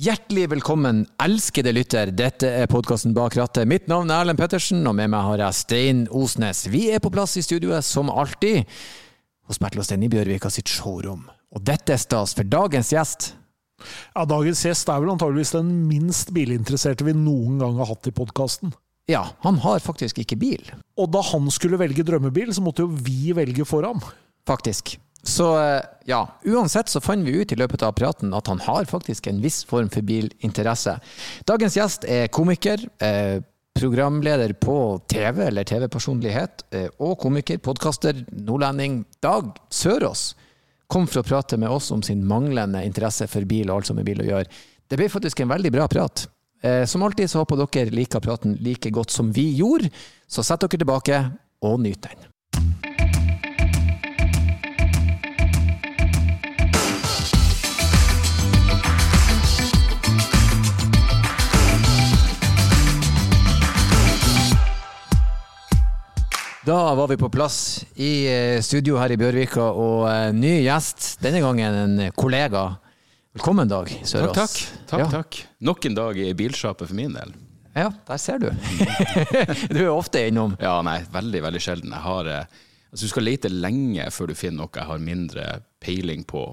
[0.00, 2.08] Hjertelig velkommen, elskede lytter.
[2.16, 3.66] Dette er podkasten Bak rattet.
[3.68, 6.62] Mitt navn er Erlend Pettersen, og med meg har jeg Stein Osnes.
[6.72, 8.62] Vi er på plass i studioet som alltid
[9.50, 11.26] hos Bertil og Stein i Bjørvika sitt showroom.
[11.52, 13.34] Og dette er stas, for dagens gjest
[14.14, 18.14] Ja, Dagens gjest er vel antageligvis den minst bilinteresserte vi noen gang har hatt i
[18.16, 18.72] podkasten.
[19.10, 20.64] Ja, han har faktisk ikke bil.
[20.96, 24.00] Og da han skulle velge drømmebil, så måtte jo vi velge for ham.
[24.48, 24.96] Faktisk.
[25.22, 28.88] Så eh, ja, uansett så fant vi ut i løpet av praten at han har
[28.88, 30.96] faktisk en viss form for bilinteresse.
[31.48, 33.42] Dagens gjest er komiker, eh,
[33.76, 34.76] programleder på
[35.08, 39.04] TV, eller TV-personlighet, eh, og komiker, podkaster, nordlending.
[39.22, 40.34] Dag Sørås
[40.90, 44.00] kom for å prate med oss om sin manglende interesse for bil og alt som
[44.00, 44.48] har bil å gjøre.
[44.90, 46.26] Det ble faktisk en veldig bra prat.
[46.60, 49.88] Som alltid så håper dere liker praten like godt som vi gjorde,
[50.28, 51.22] så sett dere tilbake
[51.64, 52.29] og nyt den.
[66.70, 71.16] Da var vi på plass i eh, studio her i Bjørvika, og eh, ny gjest.
[71.18, 72.60] Denne gangen en kollega.
[73.34, 74.36] Velkommen, Dag Sørås.
[74.36, 74.84] Takk, takk.
[74.92, 75.08] takk, Ja.
[75.10, 75.38] takk.
[75.66, 77.32] Nok en dag i bilsjapet for min del.
[77.74, 78.46] Ja, der ser du.
[79.74, 80.54] du er ofte innom.
[80.62, 81.96] Ja, nei, veldig, veldig sjelden.
[82.06, 82.46] Har eh,
[82.92, 85.48] Altså, du skal lete lenge før du finner noe jeg har mindre
[85.82, 86.44] peiling på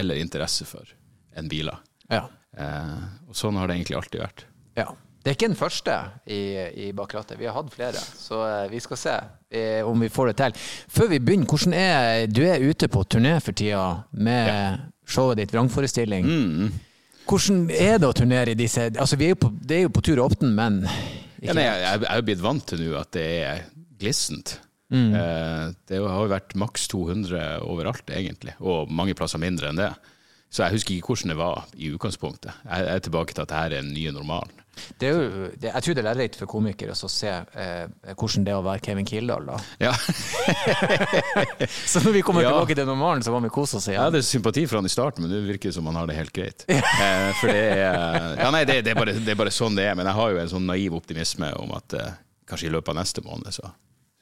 [0.00, 0.88] eller interesse for
[1.36, 1.76] enn biler.
[2.08, 2.24] Ja.
[2.56, 2.96] Eh,
[3.28, 4.46] og sånn har det egentlig alltid vært.
[4.80, 4.88] ja.
[5.20, 5.94] Det er ikke den første
[6.32, 6.40] i,
[6.86, 7.36] i bakrattet.
[7.38, 9.16] Vi har hatt flere, så eh, vi skal se
[9.52, 10.54] eh, om vi får det til.
[10.88, 15.52] Før vi begynner, hvordan er Du er ute på turné for tida med showet ditt
[15.52, 16.24] Vrangforestilling.
[16.24, 16.72] Mm.
[17.28, 19.92] Hvordan er det å turnere i disse Altså, vi er jo på, det er jo
[19.92, 20.80] på tur åpne, men
[21.40, 23.62] Ja, nei, jeg, jeg er jo blitt vant til nå at det er
[24.00, 24.56] glissent.
[24.90, 25.12] Mm.
[25.14, 29.92] Eh, det har jo vært maks 200 overalt, egentlig, og mange plasser mindre enn det.
[30.50, 32.64] Så jeg husker ikke hvordan det var i utgangspunktet.
[32.64, 34.56] Jeg jeg er tilbake til at dette er den nye normalen.
[35.00, 38.44] Det er jo, det, jeg tror det er lærerikt for komikere å se eh, hvordan
[38.46, 39.46] det er å være Kevin Kildahl.
[39.50, 39.58] da.
[39.80, 39.92] Ja.
[41.86, 42.50] Så når vi kommer Ja.
[42.52, 44.04] tilbake til normalen, så må vi kose oss Jeg igjen.
[44.04, 46.64] hadde sympati for han i starten, men det virker som han har det helt greit.
[46.68, 49.84] Eh, for det er, ja, nei, det, det, er bare, det er bare sånn det
[49.90, 49.94] er.
[49.98, 52.12] Men jeg har jo en sånn naiv optimisme om at eh,
[52.48, 53.70] kanskje i løpet av neste måned så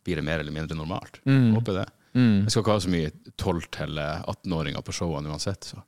[0.05, 1.21] blir det mer eller mindre normalt.
[1.27, 1.87] Håper det.
[2.19, 5.69] Jeg skal ikke ha så mye 12- til 18-åringer på showene uansett.
[5.69, 5.83] Så.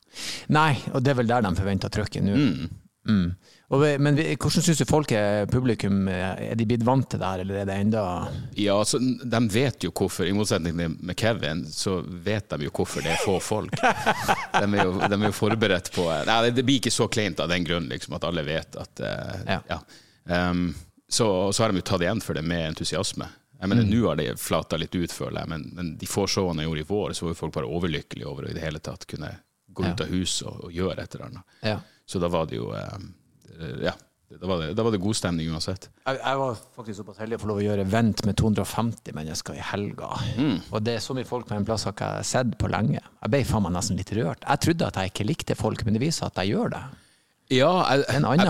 [0.52, 2.36] Nei, og det er vel der de forventer trykket nå.
[3.08, 3.30] Mm.
[3.70, 6.08] Vi- men vi, hvordan syns du folk er publikum?
[6.10, 8.00] Er de blitt vant til det her, eller er det enda
[8.58, 12.70] Ja, altså, De vet jo hvorfor, i motsetning til med Kevin, så vet de jo
[12.74, 13.70] hvorfor det er få folk.
[13.78, 17.48] De er jo, de er jo forberedt på Nei, det- blir ikke så kleint av
[17.48, 19.60] den grunn, liksom, at alle vet at uh, Ja.
[19.70, 19.80] ja.
[20.50, 20.74] Um,
[21.08, 23.26] så, så har de jo tatt igjen for det med entusiasme.
[23.60, 26.62] Jeg mener, Nå har det flata litt ut, føler jeg, men, men de få showene
[26.62, 28.78] jeg gjorde i vår, så var jo folk bare overlykkelige over å i det hele
[28.82, 29.30] tatt kunne
[29.70, 30.06] gå ut Ja.
[30.06, 31.56] av huset og, og gjøre et eller annet.
[31.62, 31.78] Ja.
[32.06, 32.98] Så da var det jo eh,
[33.84, 33.96] Ja,
[34.38, 35.88] da var det, da var det god stemning uansett.
[36.06, 39.58] Jeg, jeg var faktisk såpass heldig å få lov å gjøre vent med 250 mennesker
[39.58, 40.12] i helga.
[40.70, 43.02] Og det er så mye folk på en plass har ikke jeg sett på lenge.
[43.02, 44.46] Jeg ble faen meg nesten litt rørt.
[44.46, 46.84] Jeg trodde at jeg ikke likte folk, men det viser at jeg gjør det.
[47.50, 48.46] Ja, jeg, En Jeg,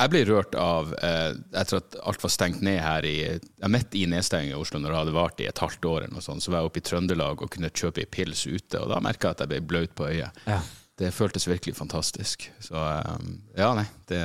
[0.00, 3.96] jeg ble rørt av, eh, etter at alt var stengt ned her i jeg Midt
[4.00, 6.40] i nedstengingen i Oslo, når det hadde vart i et halvt år, eller noe sånt,
[6.40, 9.28] så var jeg oppe i Trøndelag og kunne kjøpe ei pils ute, og da merka
[9.28, 10.40] jeg at jeg ble blaut på øyet.
[10.48, 10.62] Ja.
[11.00, 12.44] Det føltes virkelig fantastisk.
[12.60, 13.22] Så eh,
[13.56, 14.20] ja, nei, det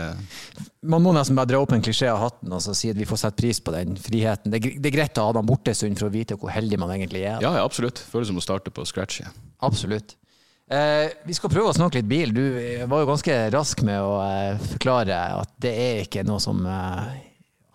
[0.84, 3.08] Man må nesten bare dra opp en klisjé av hatten og så si at vi
[3.08, 4.52] får sette pris på den friheten.
[4.52, 6.82] Det, er det greit å ha dem borte en stund for å vite hvor heldig
[6.82, 7.40] man egentlig er.
[7.40, 8.04] Ja, ja, absolutt.
[8.12, 9.40] Føles som å starte på scratch igjen.
[9.64, 10.18] Absolutt.
[10.66, 12.36] Eh, vi skal prøve å snakke litt bil.
[12.36, 16.42] Du eh, var jo ganske rask med å eh, forklare at det er ikke noe
[16.44, 17.16] som eh,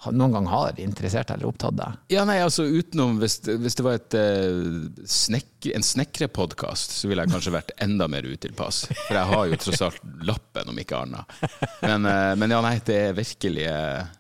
[0.09, 1.97] noen gang har interessert deg eller opptatt deg.
[2.15, 4.61] Ja, nei, altså utenom Hvis, hvis det var et, eh,
[5.05, 8.87] snekk, en snekrepodkast, så ville jeg kanskje vært enda mer utilpass.
[9.06, 11.37] For jeg har jo tross alt lappen, om ikke annet.
[11.83, 14.15] Men, eh, men ja, nei, det er virkelig eh,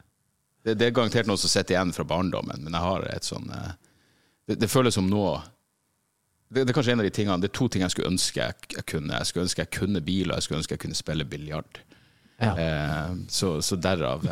[0.66, 3.48] det, det er garantert noe som sitter igjen fra barndommen, men jeg har et sånn
[3.48, 5.24] det, det føles som nå
[6.50, 8.42] det, det er kanskje en av de tingene Det er to ting jeg skulle ønske
[8.42, 9.14] jeg, jeg kunne.
[9.14, 11.78] Jeg skulle ønske jeg kunne bil, og jeg skulle ønske jeg kunne spille biljard.
[12.40, 12.52] Ja.
[12.58, 14.24] Eh, så, så derav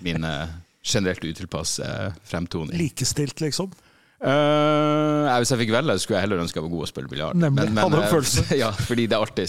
[0.00, 0.54] min eh,
[0.86, 2.76] generelt utilpass eh, fremtoning.
[2.78, 3.72] Likestilt, liksom.
[4.16, 7.40] Eh, hvis jeg fikk velge, skulle jeg heller ønske jeg var god å spille biljard.
[7.42, 7.66] Nemlig.
[7.76, 8.46] Hadde en eh, følelse.
[8.62, 9.48] Ja, fordi det er artig.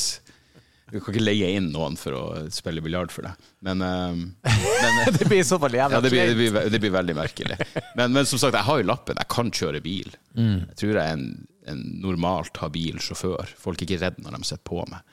[0.88, 2.24] Du kan ikke leie inn noen for å
[2.54, 3.50] spille biljard for deg.
[3.68, 7.16] Men, uh, men det blir så jævlig ja, det, blir, det, blir, det blir veldig
[7.18, 7.57] merkelig.
[8.00, 9.19] Men, men som sagt, jeg har jo lappen.
[9.19, 10.16] Jeg kan kjøre bil.
[10.38, 11.28] Jeg tror jeg er en,
[11.68, 13.51] en normalt habil sjåfør.
[13.60, 15.04] Folk er ikke redd når de sitter på meg.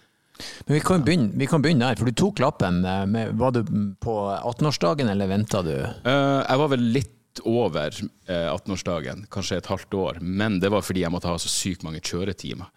[0.67, 2.81] Men vi kan, begynne, vi kan begynne der, for du tok lappen.
[2.85, 3.63] eh, Med, var du
[4.03, 5.77] på 18-årsdagen, eller venta du?
[6.07, 7.91] Uh, jeg var vel litt over
[8.31, 11.83] eh, 18-årsdagen, kanskje et halvt år, men det var fordi jeg måtte ha så sykt
[11.83, 12.69] mange kjøretimer.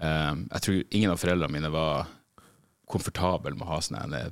[0.00, 2.08] Eh, jeg tror ingen av foreldrene mine var
[2.88, 4.30] komfortable med å ha sånn eh,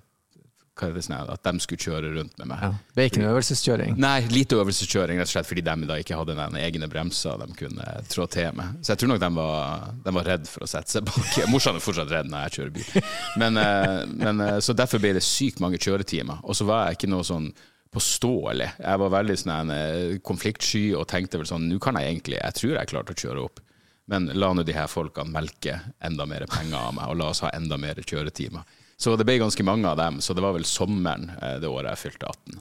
[0.75, 2.63] hva er det sånn, at de skulle kjøre rundt med meg.
[2.65, 2.71] Ja.
[2.97, 3.99] Det er ikke noe øvelseskjøring?
[4.03, 7.59] Nei, lite øvelseskjøring, rett og slett fordi de da ikke hadde den egne bremser de
[7.59, 8.81] kunne trå til med.
[8.83, 11.37] Så jeg tror nok de var, de var redd for å sette seg bak.
[11.53, 13.07] Morsan er fortsatt redd når jeg kjører bil.
[13.43, 16.43] Men, eh, men, eh, så derfor ble det sykt mange kjøretimer.
[16.43, 17.53] Og så var jeg ikke noe sånn
[17.95, 18.73] påståelig.
[18.83, 22.57] Jeg var veldig sånn en konfliktsky og tenkte vel sånn Nå kan jeg egentlig Jeg
[22.59, 23.63] tror jeg klarte å kjøre opp.
[24.11, 27.41] Men la nå de her folkene melke enda mer penger av meg, og la oss
[27.47, 28.67] ha enda mer kjøretimer.
[29.05, 31.29] Så det ble ganske mange av dem, så det var vel sommeren
[31.61, 32.61] det året jeg fylte 18.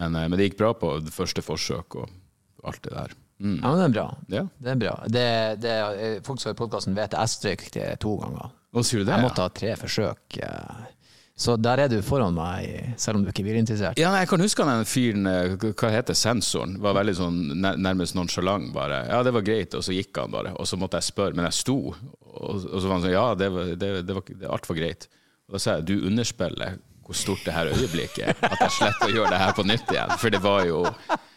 [0.00, 2.08] Men, men det gikk bra på det første forsøk og
[2.66, 3.18] alt det der.
[3.40, 3.58] Mm.
[3.62, 4.06] Ja, men det er bra.
[4.28, 4.46] Ja.
[4.58, 4.94] Det er bra.
[5.08, 5.26] Det,
[5.62, 5.74] det,
[6.26, 8.56] folk som i podkasten vet jeg strøk det to ganger.
[8.70, 9.14] Hva sier du det?
[9.16, 10.40] Jeg måtte ha tre forsøk.
[11.40, 14.00] Så der er du foran meg, selv om du ikke er bilinteressert.
[14.00, 19.06] Ja, jeg kan huske den fyren, hva heter sensoren, var veldig sånn nærmest nonsjalant bare.
[19.08, 20.52] Ja, det var greit, og så gikk han bare.
[20.60, 21.78] Og så måtte jeg spørre, men jeg sto.
[21.94, 25.08] Og, så var han sånn, ja, det var, det, det var, alt var greit.
[25.50, 26.78] Og da sa jeg, du underspiller
[27.10, 28.36] hvor stort det her øyeblikket er.
[28.46, 30.12] At jeg sletter å gjøre det her på nytt igjen.
[30.22, 30.84] For det var jo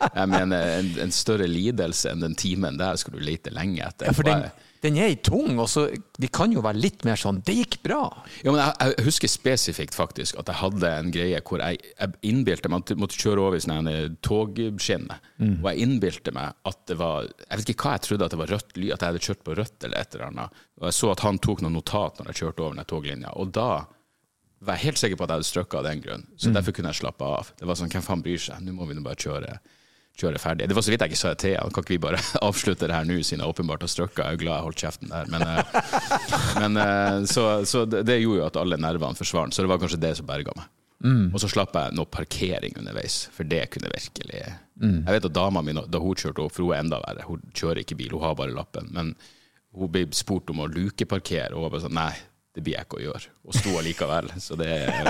[0.03, 4.11] jeg mener, en, en større lidelse enn den timen der skulle du lete lenge etter.
[4.11, 4.45] Ja, for den,
[4.83, 8.03] den er tung, og så de kan jo være litt mer sånn 'det gikk bra'.
[8.43, 12.21] Ja, men jeg, jeg husker spesifikt faktisk at jeg hadde en greie hvor jeg, jeg
[12.29, 15.23] innbilte meg at måtte kjøre over i sånne togskinner.
[15.39, 15.57] Mm.
[15.63, 18.41] Og jeg innbilte meg at det var Jeg vet ikke hva jeg trodde at det
[18.43, 20.63] var rødt lyd, at jeg hadde kjørt på rødt eller et eller annet.
[20.81, 23.33] Og jeg så at han tok noen notat når jeg kjørte over den toglinja.
[23.39, 23.69] Og da
[24.63, 26.27] var jeg helt sikker på at jeg hadde strøkket av den grunn.
[26.37, 26.57] Så mm.
[26.57, 27.53] derfor kunne jeg slappe av.
[27.59, 28.61] Det var sånn, Hvem faen bryr seg?
[28.63, 29.57] Nå må vi nå bare kjøre
[30.13, 30.67] kjøre ferdig.
[30.69, 32.93] Det var så vidt jeg ikke sa det til Kan ikke vi bare avslutte det
[32.93, 34.21] her nå, siden jeg åpenbart har strøkket?
[34.21, 35.31] Jeg er glad jeg holdt kjeften der.
[35.33, 35.47] Men,
[36.61, 40.15] men så, så, det gjorde jo at alle nervene forsvant, så det var kanskje det
[40.19, 40.69] som berga meg.
[41.03, 41.33] Mm.
[41.33, 44.43] Og så slapp jeg noe parkering underveis, for det kunne virkelig
[44.79, 45.01] mm.
[45.01, 47.41] Jeg vet at dama mi, da hun kjørte opp, for hun er enda verre, hun
[47.51, 49.11] kjører ikke bil, hun har bare lappen, men
[49.73, 52.13] hun ble spurt om å lukeparkere, og hun var bare sånn Nei,
[52.53, 53.31] det blir jeg ikke å gjøre.
[53.47, 54.29] Og sto allikevel.
[54.41, 55.09] Så det er,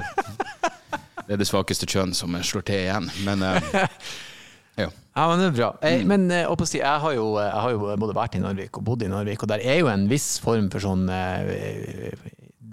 [1.28, 3.10] det er det svakeste kjønn som slår til igjen.
[3.28, 3.44] Men
[4.80, 4.88] ja.
[4.88, 5.72] ja, men det er bra.
[5.84, 6.14] Jeg, mm.
[6.14, 9.12] men si, jeg, har jo, jeg, har jo, både vært i Narvik og bodd i
[9.12, 11.04] Narvik, og der er jo en viss form for sånn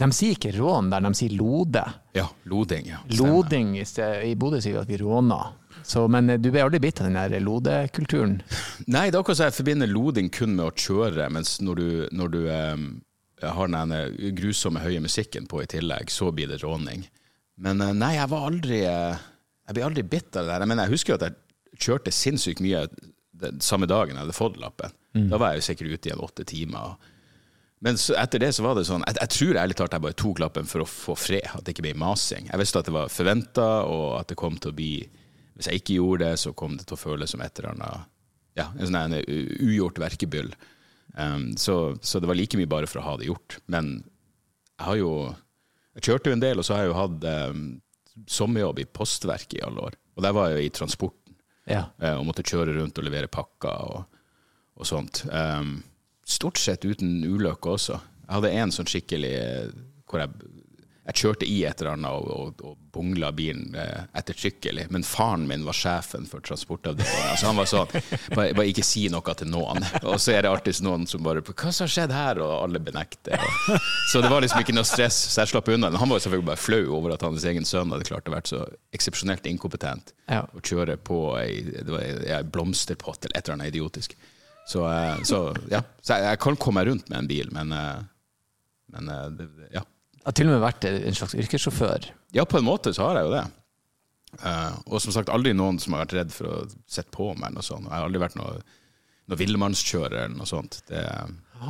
[0.00, 1.82] De sier ikke rån der, de sier lode.
[2.16, 2.92] Ja, loding.
[2.94, 3.02] ja.
[3.18, 5.56] Loding, I Bodø sier vi at vi råner.
[5.82, 8.40] Så, men du ble aldri bitt av den der lodekulturen?
[8.94, 11.88] Nei, det er akkurat så jeg forbinder loding kun med å kjøre, mens når du,
[12.14, 12.42] når du
[13.48, 17.06] har den grusomme høye musikken på i tillegg, så blir det råning.
[17.60, 20.66] Men nei, jeg var aldri Jeg ble aldri bitt av det der.
[20.68, 22.86] Men jeg husker jo at jeg kjørte sinnssykt mye
[23.40, 24.92] den samme dagen jeg hadde fått lappen.
[25.16, 25.28] Mm.
[25.32, 26.96] Da var jeg jo sikkert ute igjen åtte timer.
[27.80, 30.42] Men etter det så var det sånn Jeg, jeg tror ærlig talt jeg bare tok
[30.42, 32.50] lappen for å få fred, at det ikke ble masing.
[32.50, 34.94] Jeg visste at det var forventa, og at det kom til å bli
[35.56, 38.10] Hvis jeg ikke gjorde det, så kom det til å føles som et eller annet
[38.58, 39.16] Ja, en sånn
[39.64, 40.52] ugjort verkebyll.
[41.14, 43.58] Um, så, så, det var like mye bare for å ha det gjort.
[43.66, 43.98] Men
[44.78, 45.14] jeg har jo
[45.98, 47.64] Jeg kjørte jo en del, og så har jeg jo hatt um,
[48.30, 49.96] sommerjobb i Postverket i alle år.
[50.16, 51.34] Og der var jeg jo i transporten
[51.70, 51.84] ja.
[51.98, 54.20] Eh, og måtte kjøre rundt og levere pakker og,
[54.78, 55.24] og sånt.
[55.30, 55.80] Um,
[56.26, 57.98] stort sett uten ulykker også.
[58.24, 59.74] Jeg hadde en sånn skikkelig eh,
[60.10, 60.59] hvor jeg
[61.10, 64.86] jeg kjørte i et eller annet og, og, og bongla bilen eh, ettertrykkelig.
[64.94, 67.36] Men faren min var sjefen for transportavdelingen.
[67.38, 67.90] Så han var sånn
[68.36, 69.82] bare, bare, ikke si noe til noen.
[70.04, 72.82] Og så er det alltid noen som bare 'Hva som har skjedd her?' Og alle
[72.82, 73.42] benekter.
[73.42, 75.90] Og, så det var liksom ikke noe stress, så jeg slapp unna.
[75.90, 78.64] Han var selvfølgelig bare flau over at hans egen sønn hadde klart å være så
[78.94, 80.44] eksepsjonelt inkompetent ja.
[80.46, 81.62] å kjøre på ei,
[82.30, 84.14] ei blomsterpott eller et eller annet idiotisk.
[84.70, 85.82] Så, eh, så ja.
[86.02, 88.04] Så jeg, jeg, kan komme meg rundt med en bil, men, eh,
[88.94, 89.82] men det, ja.
[90.30, 92.04] Har til og med vært en slags yrkessjåfør.
[92.36, 93.46] Ja, på en måte så har jeg jo det.
[94.38, 97.50] Uh, og som sagt, aldri noen som har vært redd for å sette på meg.
[97.50, 97.88] Noe sånt.
[97.88, 98.60] Jeg har aldri vært noe,
[99.26, 100.84] noe villmannskjører eller noe sånt.
[100.86, 101.02] Det,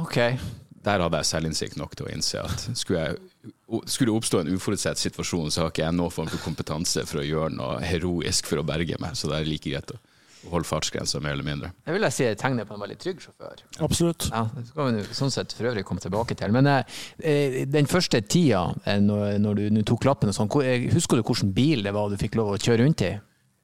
[0.02, 0.36] okay.
[0.84, 3.48] Der hadde jeg selvinnsikt nok til å innse at skulle, jeg,
[3.88, 7.22] skulle det oppstå en uforutsett situasjon, så har ikke jeg noen form for kompetanse for
[7.22, 9.16] å gjøre noe heroisk for å berge meg.
[9.16, 10.02] Så det er like greit å
[10.48, 11.72] holde fartsgrensa, mer eller mindre.
[11.86, 13.64] Jeg vil jeg si er tegnet på en veldig trygg sjåfør.
[13.84, 14.28] Absolutt.
[14.32, 16.54] Ja, Det skal vi sånn sett for øvrig komme tilbake til.
[16.56, 21.20] Men eh, den første tida, eh, når, når du tok lappen og sånn, eh, husker
[21.20, 23.12] du hvilken bil det var du fikk lov å kjøre rundt i?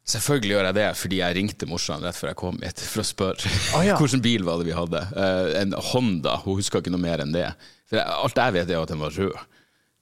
[0.06, 3.06] Selvfølgelig gjør jeg det, fordi jeg ringte morsan rett før jeg kom hit for å
[3.08, 3.96] spørre ah, ja.
[3.98, 5.02] hvilken bil var det vi hadde.
[5.18, 7.48] Eh, en Honda, hun huska ikke noe mer enn det.
[7.90, 9.40] For jeg, Alt jeg vet, er at den var rød.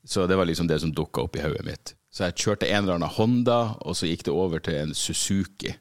[0.04, 1.94] Så det var liksom det som dukka opp i hodet mitt.
[2.12, 5.72] Så jeg kjørte en eller annen Honda, og så gikk det over til en Suzuki.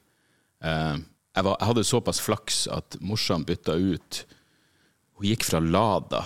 [0.64, 0.96] Uh,
[1.36, 4.24] jeg, var, jeg, hadde såpass flaks at morsan bytta ut
[5.18, 6.24] Hun gikk fra Lada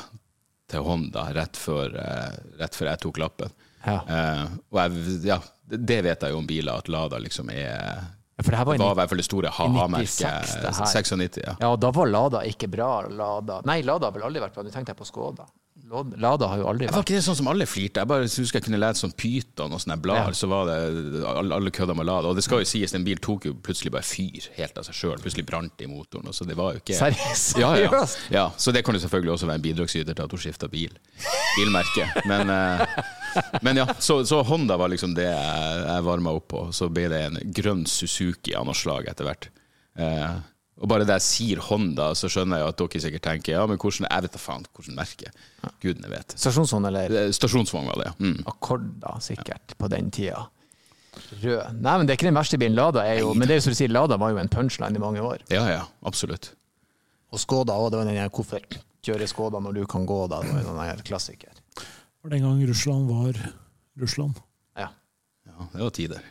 [0.68, 3.56] til Honda rett før, uh, rett før jeg tok lappen.
[3.86, 4.02] Ja.
[4.04, 8.06] Uh, og jeg, ja, det vet jeg jo om biler, at Lada liksom er
[8.38, 10.52] for det, var det var i hvert fall det store ha-ha-merket.
[10.78, 11.56] 96, ja.
[11.58, 13.08] ja, da var Lada ikke bra.
[13.10, 13.64] Lada.
[13.66, 14.66] Nei, Lada har vel aldri vært bra.
[14.68, 15.48] Nå tenkte jeg på Skoda.
[16.18, 18.02] Lada har jo aldri vært Var ikke det sånn som alle flirte?
[18.04, 20.38] Jeg bare husker jeg kunne lese sånn Pyton og sånne blader, Ja.
[20.40, 20.76] så var det
[21.32, 22.28] alle, alle kødda med Lada.
[22.32, 24.98] Og det skal jo sies, den bil tok jo plutselig bare fyr helt av seg
[25.00, 25.16] sjøl.
[25.24, 26.34] Plutselig brant det i motoren.
[26.36, 27.58] Så det var jo ikke Seriøst?
[27.64, 28.02] Ja, ja.
[28.34, 30.98] Ja, så det kan jo selvfølgelig også være en bidragsyter til at hun skifta bil.
[31.58, 32.10] Bilmerke.
[32.28, 33.02] Men, eh,
[33.62, 36.66] men ja, så, så Honda var liksom det jeg, jeg varma opp på.
[36.76, 39.50] Så ble det en grønn Suzuki av noe slag etter hvert.
[39.98, 40.36] Eh,
[40.78, 43.80] og bare det jeg sier Honda, så skjønner jeg at dere sikkert tenker ja, men
[43.82, 45.32] hvordan, jeg vet da faen hvordan merke.
[45.82, 46.36] Gudene vet.
[46.38, 48.14] Stasjonsvogn eller Eh, Stasjonsvogn var det, ja.
[48.22, 48.44] Mm.
[48.52, 50.44] Akkorda, sikkert, på den tida.
[51.42, 51.80] Rød.
[51.82, 52.78] Nei, men det er ikke den verste bilen.
[52.78, 55.00] Lada er jo Men det er jo som du sier, Lada var jo en punchline
[55.00, 55.42] i mange år.
[55.50, 56.52] Ja, ja, absolutt.
[57.34, 57.90] Og Skoda òg.
[57.92, 58.62] Det var den der hvorfor
[59.08, 60.44] kjøre Skoda når du kan gå, da.
[60.46, 61.58] Det var en en klassiker.
[62.28, 63.38] Den gang Russland var
[63.98, 64.38] Russland.
[64.78, 64.90] Ja.
[65.48, 66.22] Ja, det var tider.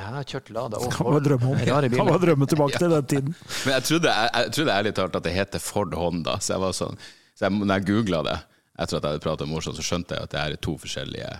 [0.00, 1.58] Jeg har kjørt Lada og Kan man drømme om.
[1.98, 3.34] Kan man drømme tilbake til den tiden.
[3.64, 6.64] Men jeg trodde, jeg, jeg trodde ærlig talt at det heter Ford Honda, så jeg
[6.64, 6.98] var sånn
[7.36, 8.38] så jeg, når jeg googla det
[8.80, 10.74] etter at jeg hadde pratet med morsomt, så skjønte jeg at det her er to
[10.80, 11.30] forskjellige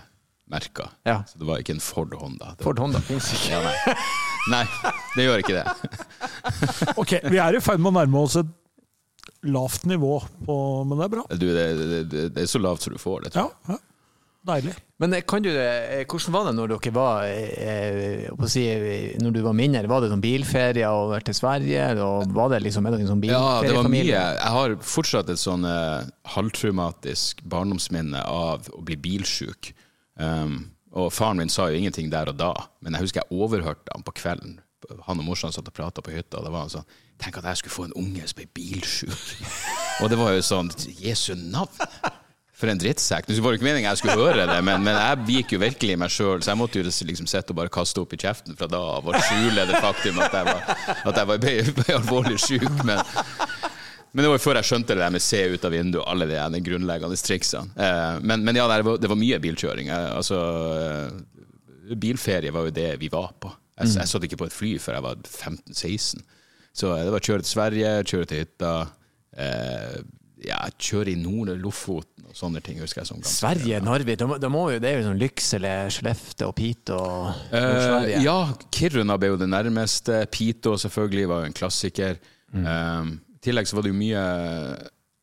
[0.51, 0.89] merker.
[1.07, 1.19] Ja.
[1.29, 2.55] Så det var ikke en Ford Honda.
[2.57, 3.53] Det, Ford Honda fins ikke.
[3.53, 3.95] ja, nei.
[4.53, 5.91] nei, det gjør ikke det.
[7.01, 8.49] Ok, vi er i ferd med å nærme oss et
[9.45, 11.23] lavt nivå, på, men det er bra.
[11.31, 13.33] Du, det, det, det, det er så lavt som du får det.
[13.37, 13.75] Tror jeg.
[13.75, 13.79] ja.
[14.41, 14.73] Deilig.
[14.97, 18.63] Men eh, kan du, eh, hvordan var det når dere var eh, å si,
[19.21, 21.83] Når du var mindre, var det sånn bilferie og vært til Sverige?
[22.01, 23.37] Og var det liksom, en sånn bilferiefamilie?
[23.37, 24.07] Ja, det var mye.
[24.09, 25.67] Jeg har fortsatt et sånn
[26.35, 29.75] halvtraumatisk barndomsminne av å bli bilsjuk.
[30.17, 32.51] Um, og faren min sa jo ingenting der og da,
[32.83, 34.57] men jeg husker jeg overhørte han på kvelden.
[35.05, 37.45] Han og morsan satt og prata på hytta, og det var han sånn Tenk at
[37.51, 39.45] jeg skulle få en unge som ble bilsjuk.
[40.01, 42.17] og det var jo sånn Jesu navn!
[42.61, 43.25] For en drittsekk.
[43.25, 45.99] Det var ikke meningen jeg skulle høre det, men, men jeg gikk jo virkelig i
[46.03, 48.69] meg sjøl, så jeg måtte jo liksom sitte og bare kaste opp i kjeften fra
[48.69, 50.67] da av og skjule det faktum at jeg var,
[51.09, 52.69] at jeg var ble, ble alvorlig sjuk.
[52.85, 53.01] Men,
[54.11, 56.13] men det var jo før jeg skjønte det der med se ut av vinduet og
[56.13, 57.73] alle de de grunnleggende triksene.
[57.87, 59.89] Eh, men, men ja, det var, det var mye bilkjøring.
[59.97, 60.39] Altså,
[60.85, 63.49] eh, bilferie var jo det vi var på.
[63.81, 66.25] Jeg, jeg satt ikke på et fly før jeg var 15-16.
[66.77, 68.73] Så eh, det var kjøre til Sverige, kjøre til hytta.
[69.33, 70.01] Eh,
[70.47, 74.27] ja, kjøre i Nord- Lofoten og sånne ting, husker jeg som ganske Sverige, Narvik, da
[74.29, 76.97] må, da må jo, det er jo sånn Lyksele, Skellefte og Pito.
[76.97, 78.37] og Eh, ja,
[78.71, 80.21] Kiruna ble jo det nærmeste.
[80.31, 82.17] Pito selvfølgelig var jo en klassiker.
[82.55, 84.23] Eh, I tillegg så var det jo mye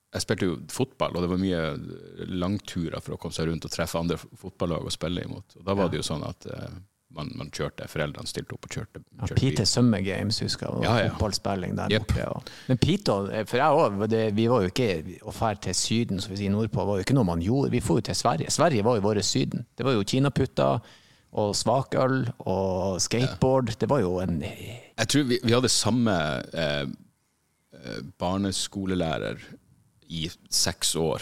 [0.09, 3.73] Jeg spilte jo fotball, og det var mye langturer for å komme seg rundt og
[3.75, 5.59] treffe andre fotballag å spille imot.
[5.61, 6.79] Og da var det jo sånn at eh,
[7.19, 9.03] man, man kjørte, foreldrene stilte opp og kjørte.
[9.03, 11.11] Kjørte ja, Pite Summer Games, husker jeg, og Ja, ja.
[11.17, 12.07] fotballspilling der yep.
[12.07, 12.29] borte.
[12.31, 12.53] Og.
[12.71, 13.99] Men Piteå, eh, for jeg òg,
[14.39, 14.89] vi var jo ikke
[15.27, 17.73] å dra til Syden, som vi sier nordpå, var jo ikke noe man gjorde.
[17.75, 18.55] Vi dro jo til Sverige.
[18.55, 19.67] Sverige var jo våre Syden.
[19.77, 20.81] Det var jo kinaputter
[21.39, 23.75] og svakøl og skateboard.
[23.81, 26.15] Det var jo en Jeg tror vi, vi hadde samme
[26.55, 26.87] eh,
[27.75, 29.43] eh, barneskolelærer
[30.09, 31.21] i seks år,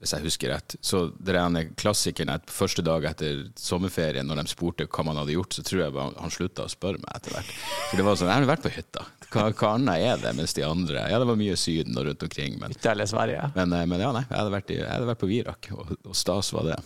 [0.00, 0.74] hvis jeg husker rett.
[0.80, 5.18] Så det er en klassikeren at første dag etter sommerferien, når de spurte hva man
[5.20, 7.50] hadde gjort, så tror jeg bare han slutta å spørre meg etter hvert.
[7.90, 9.04] For det var sånn, jeg har vært på hytta.
[9.30, 10.32] Hva, hva annet er det?
[10.40, 13.52] Mens de andre Ja, det var mye Syden og rundt omkring, men, Sverige.
[13.54, 14.24] men, eh, men ja, nei.
[14.24, 16.80] Jeg hadde vært, i, jeg hadde vært på Virak, og, og stas var det.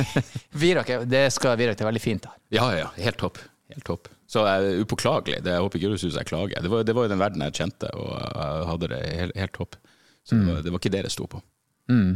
[0.64, 2.40] Virak, det skal Virak det er veldig fint der.
[2.56, 3.44] Ja, ja, helt topp.
[3.70, 4.08] Helt topp.
[4.30, 5.42] Så eh, upåklagelig.
[5.44, 6.64] Det, jeg håper ikke du syns jeg klager.
[6.64, 9.54] Det var, det var jo den verden jeg kjente, og jeg hadde det helt, helt
[9.60, 9.76] topp.
[10.24, 11.44] Så det, var, det var ikke det det sto på.
[11.92, 12.14] Eh,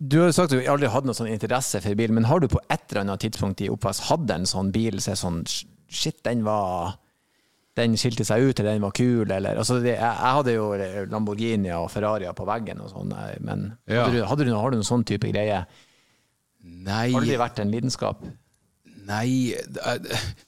[0.00, 2.48] du har sagt at du aldri hadde noen sånn interesse for bil, men har du
[2.50, 5.40] på et eller annet tidspunkt i oppvekst hatt en sånn bil som er sånn
[5.94, 6.96] Shit, den var
[7.78, 10.68] Den skilte seg ut, eller den var kul, eller altså det, jeg, jeg hadde jo
[11.10, 14.04] Lamborghini og Ferrarier på veggen og sånn, eh, men Ja.
[14.06, 15.60] hadde du, hadde du, har du noen sånn type greie?
[16.64, 18.22] Nei, Aldri vært en lidenskap?
[19.04, 19.82] nei det,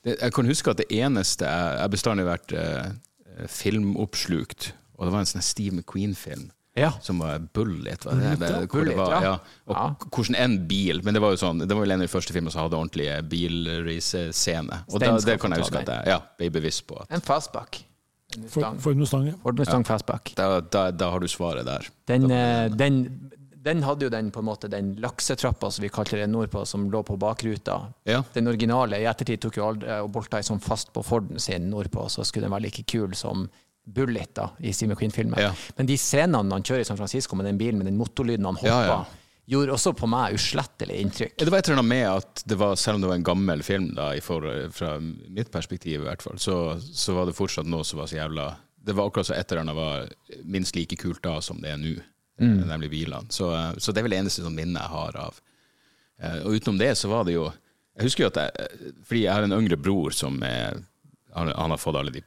[0.03, 5.05] det, Jeg kan huske at det eneste Jeg jeg har bestandig vært eh, filmoppslukt, og
[5.05, 6.47] det var en sånn Steve McQueen-film.
[6.77, 6.91] Ja.
[7.01, 8.35] Som var Bullet, var det?
[8.39, 8.69] Bullet.
[8.71, 9.21] Hvor det var, ja.
[9.31, 9.61] ja.
[9.67, 9.85] Og Ja.
[10.13, 12.33] hvordan en bil Men det var jo sånn Det var vel en av de første
[12.35, 14.83] filmene som hadde ordentlige bilreisescene.
[14.91, 16.99] Og da, det kan jeg huske at jeg ja, ble bevisst på.
[17.01, 17.83] At En fastback.
[18.51, 19.31] Ford, For, Mustang.
[19.41, 19.87] for Mustang, ja.
[19.87, 20.33] Fastback.
[20.35, 21.87] da, da, da har du svaret der.
[22.11, 22.97] Den, eh, den,
[23.63, 26.89] den hadde jo den på en måte den laksetrappa som vi kalte det nordpå, som
[26.91, 27.79] lå på bakruta.
[28.05, 28.21] Ja.
[28.35, 32.09] Den originale i ettertid tok jo aldri og bolta sånn fast på Forden sin nordpå,
[32.11, 33.47] så skulle den være like kul som
[33.87, 35.39] Bullet da, i Steve McQueen-filmen.
[35.39, 35.53] Ja.
[35.77, 38.57] Men de scenene han kjører i San Francisco med den bilen med den motorlyden han
[38.59, 39.23] hopper Ja, ja.
[39.47, 41.37] gjorde også på meg uslettelig inntrykk.
[41.39, 43.63] Det var et eller annet med at det var, selv om det var en gammel
[43.63, 44.43] film, da, i for,
[44.75, 48.19] fra mitt perspektiv i hvert fall, så, så var det fortsatt noe som var så
[48.19, 48.49] jævla
[48.87, 50.09] Det var akkurat så et eller annet var
[50.43, 51.95] minst like kult da som det er nå,
[52.39, 53.25] nemlig bilene.
[53.33, 53.49] Så,
[53.81, 55.39] så det er vel det eneste sånn minnet jeg har av.
[56.21, 57.47] Eh, Og utenom det så var det jo
[57.97, 60.79] Jeg husker jo at jeg Fordi jeg har en yngre bror som er
[61.35, 62.21] Han, han har fått alle de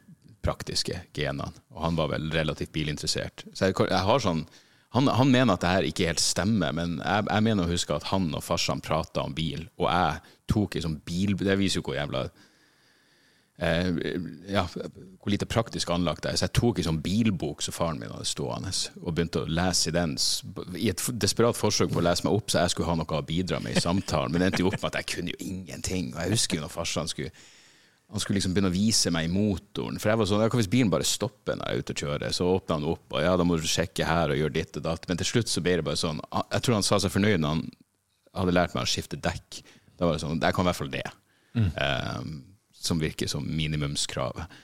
[0.44, 3.44] praktiske genene, og han var vel relativt bilinteressert.
[3.52, 4.44] Så jeg, jeg har sånn
[4.90, 7.94] han, han mener at det her ikke helt stemmer, men jeg, jeg mener å huske
[7.94, 11.36] at han og farsan prata om bil, og jeg tok ei sånn bil...
[11.38, 12.24] Det viser jo hvor jævla
[13.62, 13.90] eh,
[14.50, 16.40] ja, hvor lite praktisk anlagt det er.
[16.40, 18.72] Så jeg tok en sånn bilbok som faren min hadde stående,
[19.04, 20.16] og begynte å lese i den
[20.74, 23.28] i et desperat forsøk på å lese meg opp, så jeg skulle ha noe å
[23.30, 24.34] bidra med i samtalen.
[24.34, 26.10] Men det endte jo opp med at jeg kunne jo ingenting.
[26.16, 27.30] Og jeg husker jo når farsan skulle
[28.10, 29.98] han skulle liksom begynne å vise meg motoren.
[30.02, 32.34] For jeg var sånn, ja, Hvis bilen bare stopper når jeg er ute og kjører,
[32.34, 34.86] så åpner han opp, og ja, da må du sjekke her og gjøre ditt og
[34.86, 35.06] datt.
[35.08, 37.54] Men til slutt så ble det bare sånn Jeg tror han sa seg fornøyd når
[37.54, 37.62] han
[38.40, 39.60] hadde lært meg å skifte dekk.
[39.94, 41.06] Da var det sånn Jeg kan i hvert fall det.
[41.54, 41.70] Mm.
[41.76, 42.34] Um,
[42.80, 44.58] som virker som minimumskravet.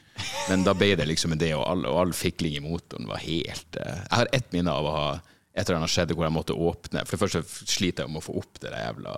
[0.48, 3.76] Men da ble det liksom det, og all, og all fikling i motoren var helt
[3.78, 5.08] uh, Jeg har ett minne av å ha
[5.56, 7.06] et eller annet skjedde hvor jeg måtte åpne.
[7.06, 9.12] For det første sliter jeg med å få opp det der jævla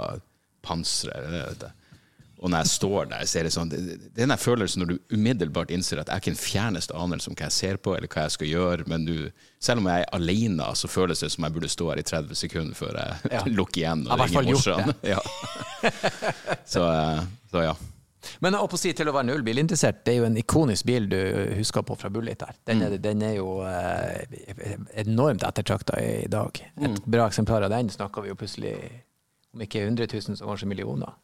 [0.66, 1.64] panseret.
[2.38, 3.80] Og når jeg står der, så er det sånn Det,
[4.14, 7.30] det er den følelsen når du umiddelbart innser at jeg ikke har en fjerneste anelse
[7.30, 9.14] om hva jeg ser på, eller hva jeg skal gjøre, men du,
[9.62, 12.38] selv om jeg er alene, så føles det som jeg burde stå her i 30
[12.38, 13.44] sekunder før jeg ja.
[13.58, 14.94] lukker igjen og ringer morsan.
[15.06, 15.20] Ja.
[16.64, 17.76] så, eh, så, ja.
[18.44, 21.18] Men å si, til å være nullbilinteressert, det er jo en ikonisk bil du
[21.58, 22.56] husker på fra Bullit der.
[22.68, 23.02] Den er, mm.
[23.02, 26.58] den er jo eh, enormt ettertrakta i dag.
[26.78, 27.00] Et mm.
[27.06, 28.76] bra eksemplar av den snakker vi jo plutselig
[29.54, 31.16] om ikke 100 000, så kanskje millioner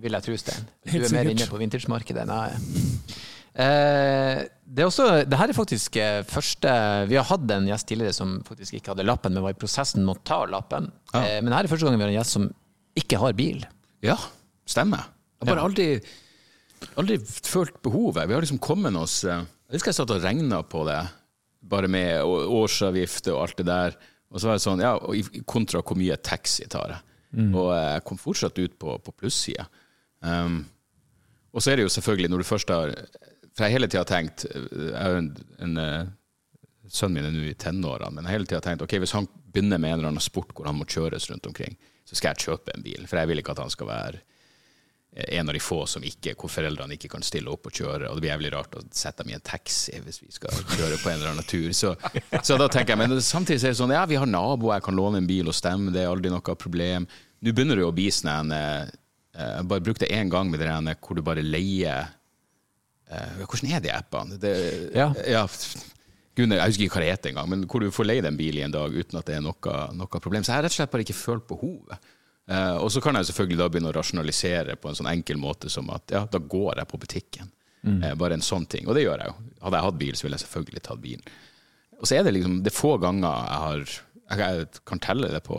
[0.00, 0.70] vil jeg tro, Stein.
[0.86, 3.20] Du er mer inne på vintagemarkedet enn jeg er.
[3.50, 6.70] Eh, det, er også, det her er faktisk eh, første
[7.10, 10.04] Vi har hatt en gjest tidligere som faktisk ikke hadde lappen, men var i prosessen
[10.06, 10.90] med å ta lappen.
[11.12, 11.24] Ja.
[11.24, 12.48] Eh, men her er første gang vi har en gjest som
[13.00, 13.64] ikke har bil.
[14.06, 14.16] Ja,
[14.68, 15.10] stemmer.
[15.40, 15.88] Jeg har bare aldri,
[17.00, 18.28] aldri følt behovet.
[18.28, 21.00] Vi har liksom kommet oss Jeg husker jeg satt og regna på det,
[21.70, 24.00] bare med årsavgift og alt det der.
[24.30, 24.94] Og så var det sånn, ja,
[25.48, 27.06] kontra hvor mye taxi tar jeg.
[27.34, 27.50] Mm.
[27.54, 29.66] Og jeg kom fortsatt ut på, på plussida.
[30.20, 30.62] Um,
[31.50, 32.90] og så er det jo selvfølgelig, når du først har
[33.56, 35.30] For jeg har hele tida tenkt Jeg har en,
[35.64, 36.10] en, eh,
[36.92, 39.28] Sønnen min er nå i tenårene, men jeg har hele tida tenkt ok, hvis han
[39.50, 42.50] begynner med en eller annen sport hvor han må kjøres rundt omkring, så skal jeg
[42.50, 43.06] kjøpe en bil.
[43.06, 44.20] For jeg vil ikke at han skal være
[45.30, 48.08] en av de få som ikke, hvor foreldrene ikke kan stille opp og kjøre.
[48.08, 50.98] Og det blir jævlig rart å sette dem i en taxi hvis vi skal kjøre
[51.02, 51.70] på en eller annen tur.
[51.74, 51.94] Så,
[52.42, 54.98] så da tenker jeg, men samtidig er det sånn, ja, vi har naboer, jeg kan
[54.98, 57.08] låne en bil og stemme, det er aldri noe problem.
[57.40, 58.90] Nå begynner det jo å bli sånn eh,
[59.40, 62.10] jeg eh, bare brukte én gang med det der hvor du bare leier
[63.10, 64.38] uh, Hvordan er de appene?
[64.40, 64.52] Det,
[64.94, 65.10] ja.
[65.26, 65.46] ja
[66.36, 68.60] Gud, jeg husker ikke hva det heter engang, men hvor du får leid en bil
[68.60, 70.44] i en dag uten at det er noe, noe problem.
[70.44, 72.10] Så jeg har rett og slett bare ikke følt behovet.
[72.50, 75.70] Uh, og så kan jeg selvfølgelig da begynne å rasjonalisere på en sånn enkel måte
[75.70, 77.50] som at ja, da går jeg på butikken.
[77.86, 77.98] Mm.
[78.02, 78.88] Uh, bare en sånn ting.
[78.88, 79.36] Og det gjør jeg jo.
[79.66, 81.34] Hadde jeg hatt bil, så ville jeg selvfølgelig tatt bilen.
[82.00, 83.96] Og så er det liksom det er få ganger jeg har
[84.30, 85.56] Jeg kan telle det på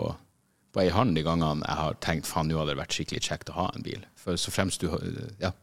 [0.71, 3.51] på ei hånd de gangene jeg har tenkt faen, nå hadde det vært skikkelig kjekt
[3.51, 4.05] å ha en bil.
[4.19, 4.89] For så fremst du
[5.41, 5.53] Ja.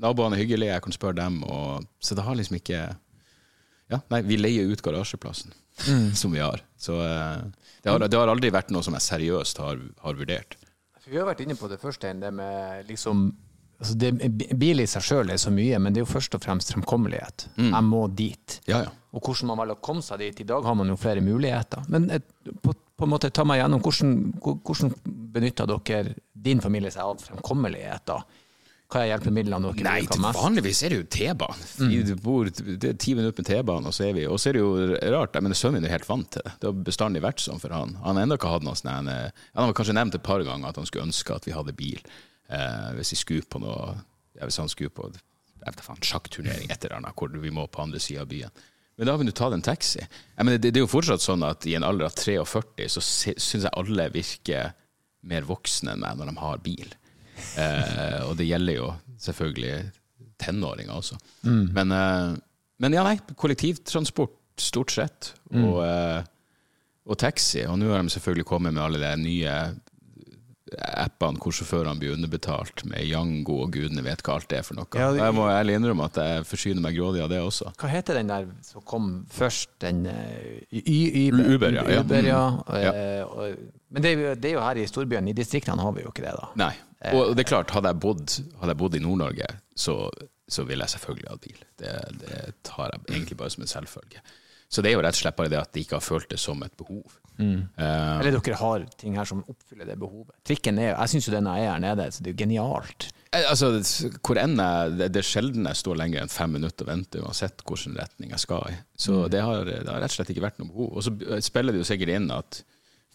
[0.00, 1.42] Naboene er hyggelige, jeg kan spørre dem.
[1.44, 2.80] Og, så det har liksom ikke
[3.90, 5.52] Ja, nei, vi leier ut garasjeplassen
[5.88, 6.14] mm.
[6.20, 6.62] som vi har.
[6.78, 7.42] Så uh,
[7.82, 10.56] det, har, det, har, aldri vært noe som jeg seriøst har, har vurdert.
[11.10, 13.32] Vi har vært inne på det første, det med liksom
[13.80, 14.12] altså det,
[14.60, 17.48] Bil i seg sjøl er så mye, men det er jo først og fremst fremkommelighet.
[17.56, 17.72] Mm.
[17.72, 18.60] Jeg må dit.
[18.70, 18.94] Ja, ja.
[19.10, 20.44] Og hvordan man velger å komme seg dit.
[20.44, 21.82] I dag har man jo flere muligheter.
[21.90, 22.28] Men et,
[22.62, 24.94] på, på, en måte ta meg gjennom hvordan, hvordan
[25.34, 28.06] benytter dere din familie seg av fremkommelighet?
[28.10, 28.20] da?
[28.90, 30.40] Hva er hjelpemidlene dere Nei, bruker mest?
[30.42, 31.66] Vanligvis er det jo T-banen.
[31.78, 32.72] Mm.
[32.82, 34.98] Det er ti minutter med T-banen, og så er vi Og så er det jo
[35.14, 36.56] rart, men sønnen min er helt vant til det.
[36.58, 37.94] Det har bestandig vært sånn for han.
[38.02, 40.80] Han har ennå ikke hatt noe sånn Han har kanskje nevnt et par ganger at
[40.80, 42.02] han skulle ønske at vi hadde bil.
[42.50, 43.94] Eh, hvis vi skulle på noe
[44.34, 45.12] ja, Hvis han skulle på
[46.00, 48.62] sjakkturnering et eller annet, hvor vi må på andre sida av byen.
[49.00, 50.02] Men da vil du ta en taxi.
[50.36, 53.64] Mener, det, det, er jo fortsatt sånn at i en alder av 43 så syns
[53.64, 54.74] jeg alle virker
[55.24, 56.90] mer voksne enn meg når de har bil.
[57.56, 58.90] Eh, og det gjelder jo
[59.24, 59.78] selvfølgelig
[60.44, 61.16] tenåringer også.
[61.48, 61.64] Mm.
[61.78, 62.34] Men, eh,
[62.84, 65.32] men, ja, nei, kollektivtransport stort sett.
[65.48, 65.64] Mm.
[65.64, 66.20] Og, eh,
[67.08, 67.64] og taxi.
[67.72, 69.56] Og nå har de selvfølgelig kommet med alle de nye
[70.78, 74.78] appene hvor sjåførene blir underbetalt med Yango og gudene vet hva alt det er for
[74.78, 74.88] noe.
[74.94, 77.72] Ja, det, jeg må ærlig innrømme at jeg forsyner meg grådig av det også.
[77.80, 79.72] Hva heter den der som kom først?
[79.82, 80.14] Den uh,
[80.70, 81.84] Uber, ja.
[82.00, 82.42] Uber, ja.
[82.84, 82.94] ja.
[83.26, 83.54] Uh,
[83.90, 85.30] men det er, jo, det er, jo, her i storbyen.
[85.32, 86.50] I distriktene har vi jo ikke det, da.
[86.60, 86.74] Nei.
[87.16, 89.96] Og det er klart, hadde jeg bodd, hadde jeg bodd i Nord-Norge, så,
[90.46, 91.64] så ville jeg selvfølgelig hatt bil.
[91.80, 94.22] Det, det tar jeg egentlig bare som en selvfølge.
[94.70, 96.38] Så det er jo rett og slett bare det at de ikke har følt det
[96.38, 97.16] som et behov.
[97.40, 97.62] Mm.
[97.74, 100.34] Uh, Eller dere har ting her som oppfyller det behovet.
[100.46, 103.08] Trikken er, Jeg syns jo den er her nede, så det er jo genialt.
[103.32, 103.72] Eh, altså,
[104.26, 107.24] hvor enn jeg, det, det er sjelden jeg står lenger enn fem minutter og venter,
[107.24, 108.76] uansett hvilken retning jeg skal i.
[108.94, 109.30] Så mm.
[109.34, 110.92] det, har, det, har, rett og slett ikke vært noe behov.
[110.94, 112.62] Og så spiller det jo sikkert inn at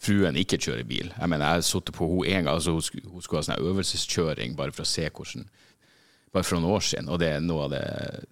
[0.02, 1.08] fruen ikke kjører bil.
[1.14, 3.70] Jeg mener, jeg har sittet på henne en gang, altså hun, hun skulle ha sånn
[3.70, 5.48] øvelseskjøring bare for å se hvordan
[6.36, 7.84] bare for noen år siden, og det er noe av det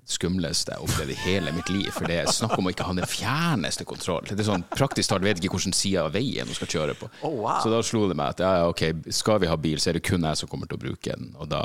[0.09, 1.89] skumleste jeg har opplevd i hele mitt liv.
[1.95, 4.27] For det er snakk om å ikke ha den fjerneste kontroll.
[4.29, 7.09] Det er sånn Praktisk talt vet ikke hvilken side av veien du skal kjøre på.
[7.25, 7.59] Oh, wow.
[7.63, 10.05] Så da slo det meg at ja, ok, skal vi ha bil, så er det
[10.07, 11.33] kun jeg som kommer til å bruke den.
[11.41, 11.63] Og da,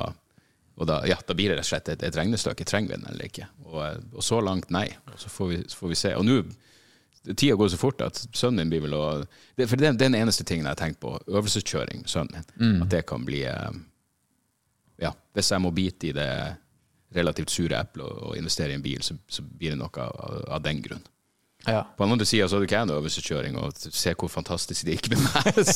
[0.79, 2.67] og da, ja, da blir det rett og slett et, et regnestykke.
[2.69, 3.49] Trenger vi den eller ikke?
[3.67, 3.83] Og,
[4.15, 4.87] og så langt, nei.
[5.11, 6.15] Og så får vi, så får vi se.
[6.19, 6.41] Og nå
[7.35, 9.03] Tida går så fort at sønnen min blir vel å
[9.67, 11.17] For det er den eneste tingen jeg har tenkt på.
[11.27, 12.77] Øvelseskjøring med sønnen min.
[12.85, 13.75] At det kan bli eh,
[15.01, 16.31] Ja, hvis jeg må bite i det
[17.15, 20.61] relativt sure eplet og, investere i en bil, så, så blir det noe av, av
[20.65, 21.05] den grunn.
[21.67, 21.81] Ja.
[21.97, 25.23] På den andre sida så ikke jeg øvelseskjøring, og se hvor fantastisk det gikk med
[25.25, 25.57] meg.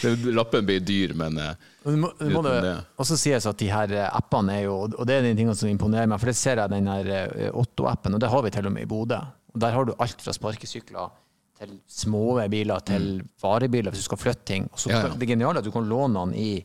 [0.00, 1.36] Så, lappen blir dyr, men
[1.84, 5.02] Du må, du må det også sies at de her eh, appene er jo Og
[5.08, 8.16] det er de tingene som imponerer meg, for det ser jeg den her eh, Otto-appen,
[8.16, 9.20] og det har vi til og med i Bodø.
[9.52, 11.12] Og Der har du alt fra sparkesykler
[11.60, 13.10] til små biler til
[13.42, 14.70] varebiler hvis du skal flytte ting.
[14.72, 14.96] Og så Mm.
[14.96, 15.14] Ja, ja.
[15.20, 16.64] Det geniale er at du kan låne den i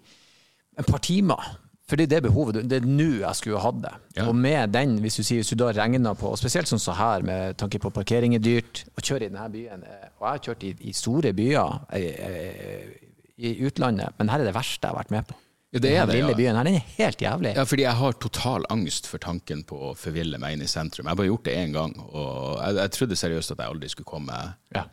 [0.80, 1.58] et par timer.
[1.86, 2.64] For det behovet.
[2.66, 3.94] Det er nå jeg skulle hatt det.
[4.18, 4.26] Ja.
[4.26, 6.98] Og med den, hvis du sier hvis du da regner på, og spesielt sånn som
[6.98, 10.44] her, med tanke på parkering er dyrt, å kjøre i denne byen Og jeg har
[10.48, 12.94] kjørt i, i store byer eh, eh,
[13.38, 15.38] i utlandet, men her er det verste jeg har vært med på.
[15.76, 16.40] Ja, det er det, lille ja.
[16.40, 17.52] byen her, den er helt jævlig.
[17.58, 21.04] Ja, fordi jeg har total angst for tanken på å forville meg inn i sentrum.
[21.04, 23.92] Jeg har bare gjort det én gang, og jeg, jeg trodde seriøst at jeg aldri
[23.92, 24.40] skulle komme
[24.74, 24.88] Ja.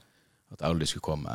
[0.53, 1.35] At jeg aldri skulle komme,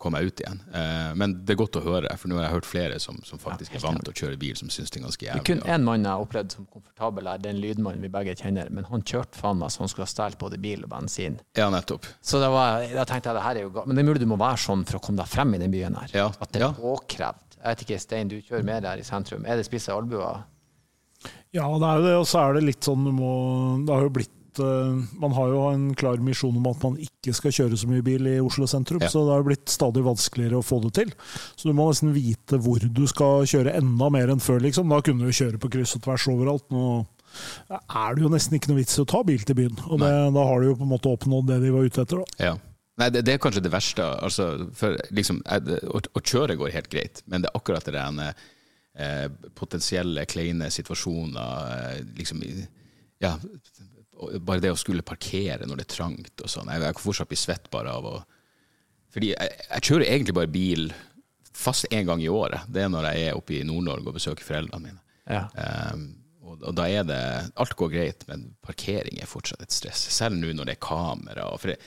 [0.00, 0.60] komme meg ut igjen.
[0.74, 3.38] Eh, men det er godt å høre, for nå har jeg hørt flere som, som
[3.42, 5.46] faktisk er vant til å kjøre bil, som syns det er ganske Det er jævlig.
[5.50, 8.34] kun én mann jeg har opplevd som komfortabel her, det er en lydmann vi begge
[8.40, 11.36] kjenner, men han kjørte faen meg så han skulle ha stjålet både bil og bensin.
[11.60, 12.08] Ja, nettopp.
[12.24, 13.86] Så det var, da tenkte jeg det her er jo galt.
[13.92, 15.74] Men det er mulig du må være sånn for å komme deg frem i den
[15.76, 16.16] byen her.
[16.16, 16.72] Ja, At det er ja.
[16.80, 17.46] påkrevd.
[17.60, 19.44] Jeg vet ikke, Stein, du kjører mer der i sentrum.
[19.44, 20.46] Er det spisse albuer?
[21.52, 23.30] Ja, det er jo det, og så er det litt sånn du må
[23.84, 27.34] Det har jo blitt eh, Man har jo en klar misjon om at man ikke
[27.36, 29.08] skal kjøre så mye bil i Oslo sentrum, Ja.
[29.08, 31.12] så det har blitt stadig vanskeligere å få det til.
[31.56, 34.88] Så du må nesten vite hvor du skal kjøre enda mer enn før, liksom.
[34.90, 36.66] Da kunne du kjøre på kryss og tvers overalt.
[36.74, 37.06] Nå
[37.70, 40.10] er det jo nesten ikke noe vits i å ta bil til byen, og det,
[40.34, 42.24] da har du jo på en måte oppnådd det de var ute etter.
[42.24, 42.48] da.
[42.50, 42.56] Ja.
[43.00, 44.02] Nei, det, det er kanskje det verste.
[44.20, 48.34] Altså, for liksom, å, å kjøre går helt greit, men det er akkurat det der
[48.98, 52.42] eh, potensielle kleine situasjoner eh, liksom,
[53.22, 53.36] ja,
[54.44, 56.68] Bare det å skulle parkere når det er trangt og sånn.
[56.68, 58.16] Jeg, jeg kan fortsatt bli svett bare av å
[59.14, 60.90] Fordi jeg, jeg kjører egentlig bare bil
[61.60, 62.66] fast én gang i året.
[62.68, 65.00] Det er når jeg er oppe i Nord-Norge og besøker foreldrene mine.
[65.30, 65.46] Ja.
[65.92, 66.04] Um,
[66.42, 67.18] og, og da er det
[67.60, 70.06] Alt går greit, men parkering er fortsatt et stress.
[70.14, 71.48] Selv nå når det er kamera.
[71.60, 71.78] For det,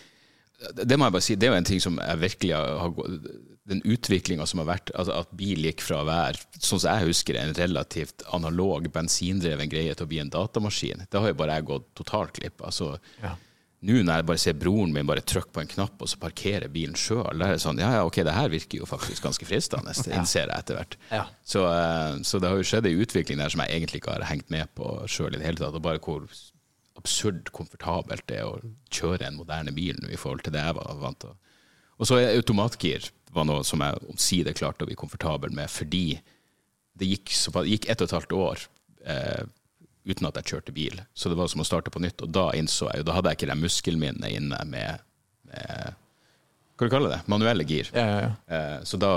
[0.88, 2.94] det må jeg bare si, det er jo en ting som jeg virkelig har, har
[3.00, 3.32] gått-
[3.66, 7.08] Den utviklinga som har vært, altså at bil gikk fra å være, sånn som jeg
[7.14, 11.06] husker det, en relativt analog, bensindreven greie til å bli en datamaskin.
[11.08, 12.66] Det har jo bare jeg gått totalt glipp av.
[12.74, 12.90] Altså,
[13.24, 13.36] Ja.
[13.88, 16.68] nå når jeg bare ser broren min bare trykke på en knapp, og så parkerer
[16.68, 19.46] bilen sjøl, da er det sånn Ja, ja, ok, det her virker jo faktisk ganske
[19.48, 20.98] fristende, det innser jeg etter hvert.
[21.12, 21.24] Ja.
[21.46, 24.28] Så, eh, så det har jo skjedd ei utvikling der som jeg egentlig ikke har
[24.28, 25.74] hengt med på sjøl i det hele tatt.
[25.76, 26.28] Og bare hvor
[27.00, 28.60] absurd komfortabelt det er å
[28.92, 31.34] kjøre en moderne bil nå i forhold til det jeg var vant til.
[32.00, 36.20] Og så er automatgir var noe som jeg omsider klarte å bli komfortabel med, fordi
[37.00, 38.64] det gikk, så, gikk ett og et halvt år
[39.10, 39.44] eh,
[40.06, 41.00] uten at jeg kjørte bil.
[41.18, 42.22] Så det var som å starte på nytt.
[42.22, 45.04] Og da innså jeg jo, da hadde jeg ikke de muskelminnene inne med,
[45.50, 46.00] med
[46.78, 47.22] Hva du kaller det?
[47.32, 47.90] Manuelle gir.
[47.96, 48.32] Ja, ja, ja.
[48.58, 49.16] Eh, Så da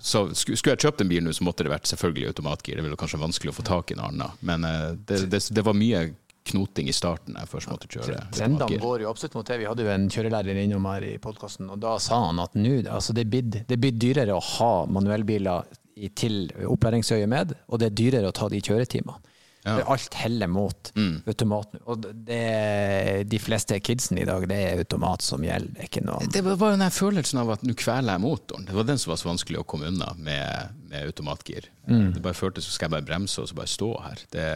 [0.00, 2.78] så Skulle jeg kjøpt en bil nå, så måtte det vært selvfølgelig automatgir.
[2.78, 4.38] Det ville kanskje vanskelig å få tak i en annen.
[4.40, 6.06] Men eh, det, det, det var mye
[6.44, 9.58] knoting i starten jeg først måtte kjøre Trendene går jo absolutt mot det.
[9.60, 12.82] Vi hadde jo en kjørelærer innom her i podkasten, og da sa han at nå
[12.88, 15.64] altså det er blitt- det er dyrere å ha manuellbiler
[15.96, 19.18] i- til opplæringsøyemed, og det er dyrere å ta de kjøretimene.
[19.64, 19.74] Ja.
[19.92, 20.88] Alt heller mot
[21.28, 21.74] automat.
[21.84, 25.74] Og det, de fleste kidsen i dag, det er automat som gjelder.
[25.76, 28.64] Det ikke noe Det var den følelsen av at nå kveler jeg motoren.
[28.68, 31.68] Det var den som var så vanskelig å komme unna med, med automatgir.
[31.84, 34.24] Det bare føltes som skal jeg bare bremse og så bare stå her.
[34.32, 34.46] Det,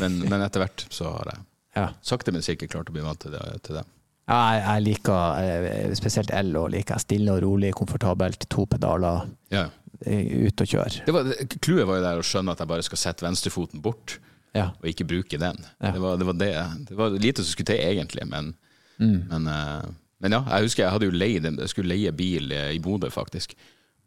[0.00, 1.44] men, men etter hvert så har jeg
[1.76, 1.90] ja.
[2.00, 3.44] sakte, men sikkert klart å bli vant til det.
[3.66, 3.84] Til det.
[4.26, 9.68] Ja, Jeg, liker eh, spesielt L og liker stille og rolig, komfortabelt, to pedaler, Ja.
[10.00, 11.04] eh, ut og kjøre.
[11.06, 14.16] Kluet Clouet var jo der å skjønne at jeg bare skal sette venstrefoten bort.
[14.56, 14.70] Ja.
[14.80, 15.58] og ikke bruke den.
[15.82, 15.92] Ja.
[15.92, 16.50] Det, var, det, var det.
[16.88, 18.54] det var lite som skulle til, egentlig, men,
[18.98, 19.26] Mm.
[19.28, 19.88] men, eh,
[20.24, 20.38] men ja.
[20.54, 23.52] Jeg husker jeg hadde jo leid, jeg skulle leie bil eh, i Bodø, faktisk.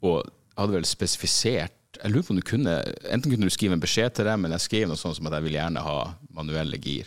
[0.01, 0.23] Og
[0.57, 2.73] hadde vel spesifisert Jeg lurer på om du kunne
[3.11, 5.33] Enten kunne du skrive en beskjed til dem, men jeg skrev noe sånt som at
[5.37, 5.95] jeg vil gjerne ha
[6.33, 7.05] manuelle gir.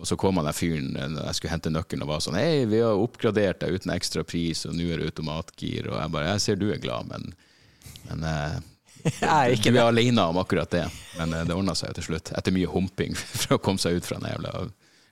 [0.00, 2.80] Og så kom han der fyren jeg skulle hente nøkkelen og var sånn Hei, vi
[2.80, 5.90] har oppgradert deg uten ekstra pris, og nå er det automatgir.
[5.92, 7.34] Og jeg bare Jeg ser du er glad, men,
[8.08, 8.56] men eh,
[9.20, 9.82] Jeg er ikke du det.
[9.82, 10.84] er alene om akkurat det,
[11.18, 12.32] men eh, det ordna seg jo til slutt.
[12.38, 14.66] Etter mye humping for å komme seg ut fra den jævla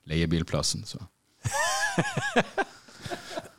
[0.09, 0.85] leiebilplassen.
[0.89, 1.01] Så.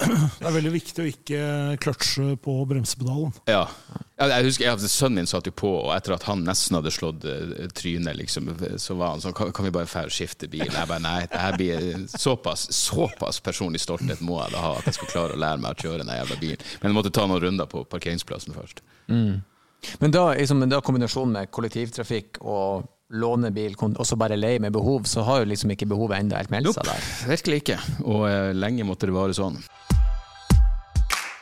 [0.01, 1.41] Det er veldig viktig å ikke
[1.85, 3.35] kløtsje på bremsepedalen.
[3.51, 3.67] Ja.
[4.21, 7.25] Jeg husker jeg, Sønnen min satt jo på, og etter at han nesten hadde slått
[7.29, 8.49] eh, trynet, liksom,
[8.81, 10.65] så var han sånn Kan, kan vi bare fære og skifte bil?
[10.67, 14.89] Jeg bare nei, det her blir såpass, såpass personlig stolthet må jeg da ha at
[14.91, 16.67] jeg skal klare å lære meg å kjøre den jævla bilen.
[16.81, 18.83] Men jeg måtte ta noen runder på parkeringsplassen først.
[20.01, 24.61] Men da, liksom, da kombinasjonen med kollektivtrafikk og låne bil, kon- og så bare leie
[24.63, 27.11] med behov, så har jo liksom ikke behovet enda helt meldt seg der.
[27.33, 27.79] Virkelig ikke.
[28.07, 29.59] Og eh, lenge måtte det vare sånn.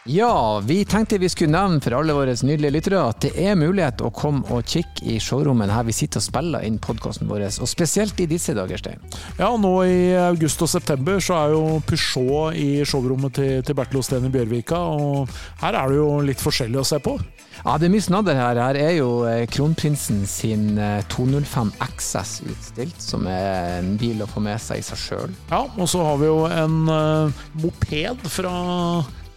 [0.08, 4.00] Ja, vi tenkte vi skulle nevne for alle våre nydelige lyttere at det er mulighet
[4.00, 7.68] å komme og kikke i showrommet her vi sitter og spiller inn podkasten vår, og
[7.68, 9.04] spesielt i disse dager, Stein.
[9.36, 14.00] Ja, nå i august og september så er jo Peugeot i showrommet til, til Bertil
[14.00, 15.28] Osten i Bjørvika, og
[15.60, 17.18] her er det jo litt forskjellig å se på.
[17.64, 18.60] Ja, det er mye snadder her.
[18.62, 24.30] Her er jo eh, kronprinsen sin eh, 205 XS utstilt, som er en bil å
[24.30, 25.38] få med seg i seg sjøl.
[25.50, 28.54] Ja, og så har vi jo en uh, moped fra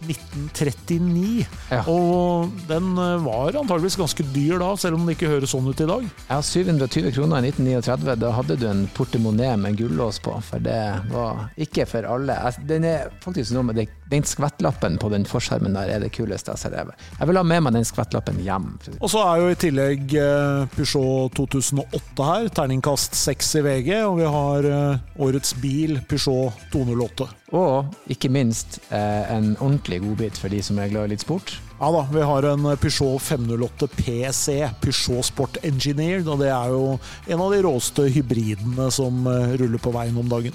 [0.02, 1.46] 1939.
[1.70, 1.82] Ja.
[1.90, 5.82] Og den eh, var antageligvis ganske dyr da, selv om det ikke høres sånn ut
[5.82, 6.06] i dag.
[6.28, 10.80] Ja, 720 kroner i 1939, da hadde du en portemonee med gullås på, for det
[11.12, 12.38] var ikke for alle.
[12.68, 16.52] Den er faktisk noe med det, den skvettlappen på den forskjermen der er det kuleste
[16.52, 17.04] jeg har sett.
[17.18, 18.68] Jeg vil ha med meg den skvettlappen hjem.
[18.98, 24.18] Og så er jo i tillegg eh, Peugeot 2008 her, terningkast 6 i VG, og
[24.20, 27.28] vi har eh, årets bil, Peugeot 208.
[27.56, 31.54] Og ikke minst eh, en ordentlig godbit for de som er glad i litt sport.
[31.82, 36.84] Ja da, vi har en Peugeot 508 PC, Peugeot Sport Engineered, og det er jo
[37.26, 40.54] en av de råeste hybridene som ruller på veien om dagen.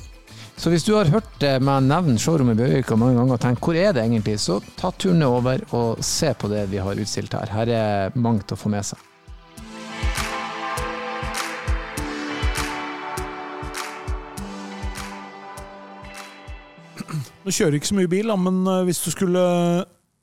[0.58, 3.78] Så hvis du har hørt meg nevne showrommet i Bjørvika mange ganger og tenkt hvor
[3.78, 7.52] er det egentlig, så ta turen over og se på det vi har utstilt her.
[7.54, 8.98] Her er mangt å få med seg.
[17.46, 19.42] Nå kjører ikke så mye bil, men eh, hvis du skulle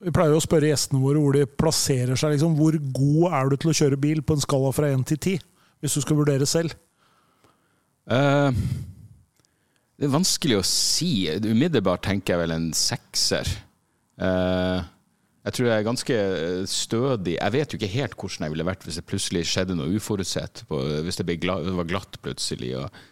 [0.05, 2.35] Vi pleier jo å spørre gjestene våre hvor de plasserer seg.
[2.35, 5.21] Liksom, hvor god er du til å kjøre bil på en skala fra 1 til
[5.39, 5.47] 10?
[5.81, 6.75] Hvis du skal vurdere selv.
[8.13, 8.59] Eh,
[9.95, 11.29] det er vanskelig å si.
[11.31, 13.49] Umiddelbart tenker jeg vel en sekser.
[14.19, 14.91] Eh,
[15.45, 16.19] jeg tror jeg er ganske
[16.71, 17.37] stødig.
[17.37, 20.65] Jeg vet jo ikke helt hvordan jeg ville vært hvis det plutselig skjedde noe uforutsett.
[21.05, 23.03] Hvis det, var glatt plutselig, og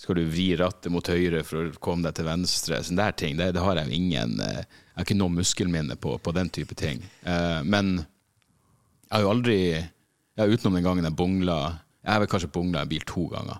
[0.00, 2.80] skal du vri rattet mot høyre for å komme deg til venstre.
[2.86, 3.36] Sånne der ting.
[3.36, 7.04] Det, har jeg ingen eh, Jeg har ikke noe muskelminne på, på den type ting.
[7.26, 11.56] Eh, men jeg har jo aldri ja, Utenom den gangen jeg bongla
[12.00, 13.58] Jeg har vel kanskje bongla en bil to ganger.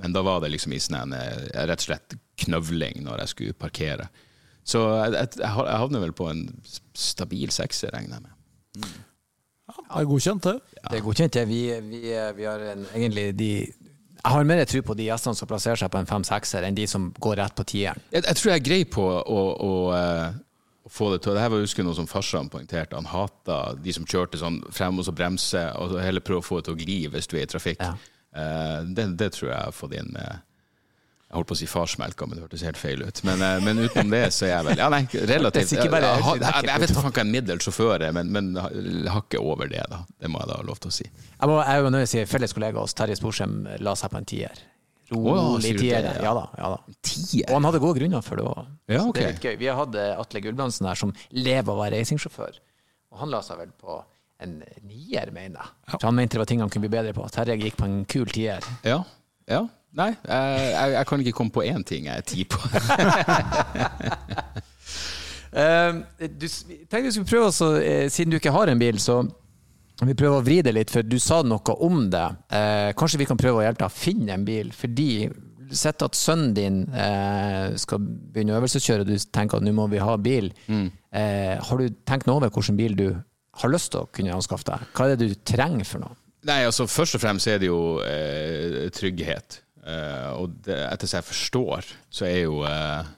[0.00, 3.32] Men da var det liksom i sånn en, eh, rett og slett knøvling når jeg
[3.34, 4.08] skulle parkere.
[4.64, 6.44] Så jeg, jeg, jeg havner vel på en
[6.96, 8.98] stabil sekser, regner jeg med.
[9.70, 10.80] Det er godkjent, det.
[10.80, 11.46] Det er godkjent, det.
[11.48, 12.02] Vi, vi,
[12.36, 15.90] vi har en, egentlig de Jeg har mer tro på de gjestene som plasserer seg
[15.92, 18.02] på en fem-sekser, enn de som går rett på tieren.
[18.12, 20.26] Jeg, jeg tror jeg er grei på å, å, eh,
[20.84, 21.36] å få det til.
[21.36, 22.98] Det her var husker jeg noe som farsan poengterte.
[22.98, 26.48] Han hata de som kjørte sånn frem og så bremse, og så heller prøve å
[26.50, 27.80] få det til å gli hvis du er i trafikk.
[27.80, 27.94] Ja.
[28.36, 30.28] Eh, det, det tror jeg jeg har fått inn med
[31.30, 33.22] Jeg holdt på å si farsmelka, men det hørtes helt feil ut.
[33.26, 35.02] Men, eh, men utenom det så er jeg vel Ja, nei,
[35.34, 35.74] relativt.
[35.74, 36.02] Jeg, jeg,
[36.42, 38.50] jeg, jeg vet ikke hva en middels sjåfør er, men, men
[39.10, 40.02] hakket over det, da.
[40.18, 41.06] Det må jeg da ha lov til å si.
[41.10, 44.30] Jeg må jeg er nøye si felles kollega hos Terje Sporsem la seg på en
[44.34, 44.66] tier.
[45.10, 46.04] Rolig tier.
[46.06, 46.12] ja?
[46.22, 46.44] Ja da.
[46.58, 46.96] ja da.
[47.02, 47.48] Tier?
[47.48, 48.60] Og han hadde gode grunner for det òg.
[48.86, 49.16] Ja, okay.
[49.16, 49.56] Det er litt gøy.
[49.58, 52.60] Vi har hatt eh, Atle Gulbrandsen her, som lever av å være racingsjåfør.
[53.10, 53.98] Og han la seg vel på
[54.44, 55.74] en nier, mener jeg.
[55.92, 56.00] Ja.
[56.06, 57.26] han mente det var ting han kunne bli bedre på.
[57.34, 58.64] Terje gikk på en kul tier.
[58.86, 59.02] Ja.
[59.50, 59.66] ja.
[59.98, 62.60] Nei, jeg, jeg, kan ikke komme på én ting jeg er ti på.
[65.50, 65.96] Eh,
[66.38, 69.16] du tenkte vi skulle prøve også, eh, siden du ikke har en bil, så
[70.06, 72.26] vi prøver å vri det litt, for du sa noe om det.
[72.54, 75.10] Eh, kanskje vi kan prøve å hjelpe deg å finne en bil, fordi
[75.70, 79.84] Sett at sønnen din eh, skal begynne å øvelseskjøre, og du tenker at nå må
[79.92, 80.48] vi ha bil.
[80.66, 83.04] Eh, har du tenkt noe over hvilken bil du
[83.62, 84.86] har lyst til å kunne anskaffe deg?
[84.96, 86.16] Hva er det du trenger for noe?
[86.48, 89.60] Nei, altså Først og fremst er det jo eh, trygghet.
[89.84, 93.10] Eh, og det, etter som jeg forstår, så er jo eh,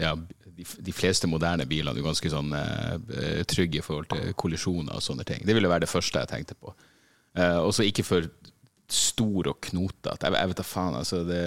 [0.00, 0.14] ja,
[0.56, 5.04] de, de fleste moderne bilene jo ganske sånn eh, trygge i forhold til kollisjoner og
[5.04, 5.44] sånne ting.
[5.44, 6.72] Det ville være det første jeg tenkte på.
[7.36, 8.28] Eh, og så ikke for
[8.92, 10.16] stor og knotete.
[10.30, 11.42] Jeg, jeg vet da faen, altså det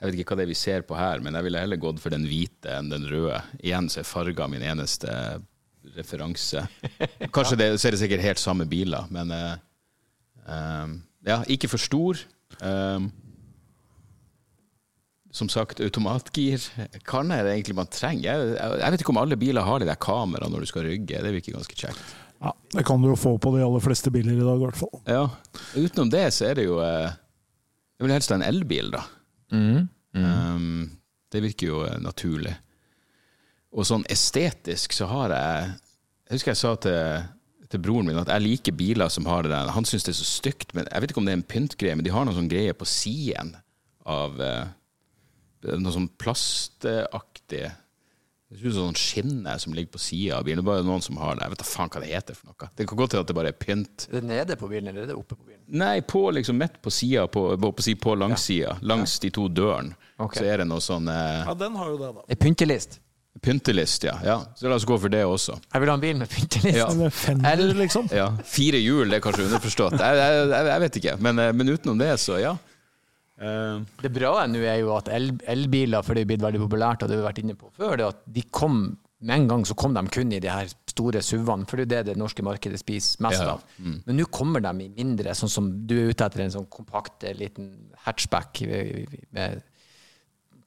[0.00, 1.98] jeg vet ikke hva det er vi ser på her, men jeg ville heller gått
[2.00, 3.36] for den hvite enn den røde.
[3.60, 5.12] Igjen så er farger min eneste
[5.96, 6.66] referanse.
[7.34, 9.58] Kanskje det, så er det sikkert helt samme biler, men eh,
[10.50, 12.20] Um, ja, ikke for stor.
[12.64, 13.10] Um,
[15.30, 16.64] som sagt, automatgir.
[17.06, 18.24] Hva er det egentlig man trenger?
[18.26, 20.88] Jeg, jeg, jeg vet ikke om alle biler har de der kamera når du skal
[20.88, 21.22] rygge.
[21.22, 22.16] Det virker ganske kjekt.
[22.40, 24.80] Ja, det kan du jo få på de aller fleste biler i dag, i hvert
[24.80, 25.02] fall.
[25.06, 25.26] Ja.
[25.76, 27.12] Utenom det så er det jo eh,
[28.00, 29.04] Jeg vil helst ha en elbil, da.
[29.52, 29.86] Mm.
[30.16, 30.70] Um,
[31.30, 32.56] det virker jo eh, naturlig.
[33.70, 35.68] Og sånn estetisk så har jeg
[36.30, 37.22] Jeg husker jeg sa til,
[37.70, 39.70] til broren min at jeg liker biler som har det der.
[39.74, 41.96] Han syns det er så stygt, men jeg vet ikke om det er en pyntgreie,
[41.98, 43.56] men de har noen sånn greie på siden
[44.06, 44.68] av eh,
[45.60, 47.66] Noe sånn plastaktig
[48.50, 50.58] det ser ut som sånn skinne som ligger på sida av bilen.
[50.58, 51.44] Det er bare noen som har det.
[51.44, 52.68] Jeg vet da faen hva det heter for noe.
[52.80, 54.06] Det kan godt hende at det bare er pynt.
[54.08, 55.60] Er det nede på bilen, eller er det oppe på bilen?
[55.78, 59.94] Nei, på liksom midt på sida, på, på, på, på langsida, langs de to dørene,
[60.20, 60.42] Okay.
[60.42, 62.24] så er det noe sånn eh, Ja, den har jo det, da.
[62.34, 62.98] En pyntelist.
[63.44, 64.16] Pyntelist, ja.
[64.24, 64.38] ja.
[64.56, 65.56] Så la oss gå for det også.
[65.72, 66.78] Jeg vil ha en bil med pyntelist.
[66.78, 66.88] Ja.
[66.92, 68.10] Eller Fender, liksom.
[68.14, 68.30] Ja.
[68.46, 69.98] Fire hjul det er kanskje underforstått.
[70.00, 71.16] Jeg, jeg, jeg, vet ikke.
[71.26, 72.56] Men, eh, men utenom det, så ja.
[73.40, 73.80] Uh.
[74.02, 77.08] Det bra nå er jo at el- elbiler, for det er blitt veldig populært, og
[77.08, 78.82] det har vi vært inne på før, det at de kom
[79.20, 81.86] med en gang så kom de kun i de her store SUV-ene, for det er
[81.86, 83.56] jo det det norske markedet spiser mest Ja, ja.
[83.58, 83.64] av.
[84.06, 87.26] Men nå kommer de i mindre, sånn som du er ute etter en sånn kompakt
[87.28, 87.68] eh, liten
[88.06, 89.60] hatchback med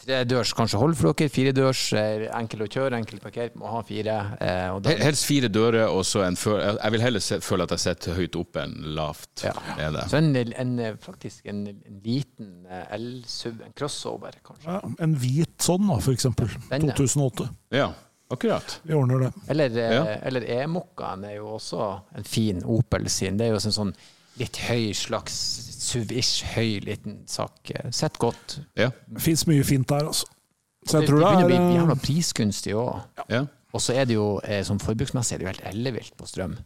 [0.03, 3.81] tredørs kanskje hold for dere, firedørs, eh, enkel å kjøre, enkel å parkere, må ha
[3.87, 4.15] fire.
[4.39, 7.63] eh, Og da, helst fire dører, og så en før Jeg vil heller se, føle
[7.63, 9.53] at jeg sitter høyt oppe enn lavt Ja.
[9.77, 10.05] nede.
[10.09, 14.65] så en, en, eh, faktisk en, en liten eh, el-SUV, en crossover kanskje.
[14.67, 16.49] Ja, en hvit sånn, da, for eksempel.
[16.69, 16.93] Denne.
[16.93, 17.49] 2008.
[17.71, 17.91] Ja,
[18.31, 18.79] akkurat.
[18.83, 19.31] Vi ordner det.
[19.49, 20.03] Eller, eh, Ja.
[20.23, 23.37] eller E-Mokkaen er jo også en fin Opel sin.
[23.37, 23.93] Det er jo en sånn
[24.39, 25.35] litt høy slags
[25.83, 27.71] SUV-ish høy liten sak.
[27.91, 28.59] Sett godt.
[28.79, 28.89] Ja.
[29.07, 30.29] Det fins mye fint der, altså.
[30.83, 33.23] Så Det, tror det begynner å bli jævla priskunstig prisgunstig òg.
[33.31, 33.45] Ja.
[33.73, 36.57] Og så er det jo eh, sånn forbruksmessig er det jo helt ellevilt på strøm.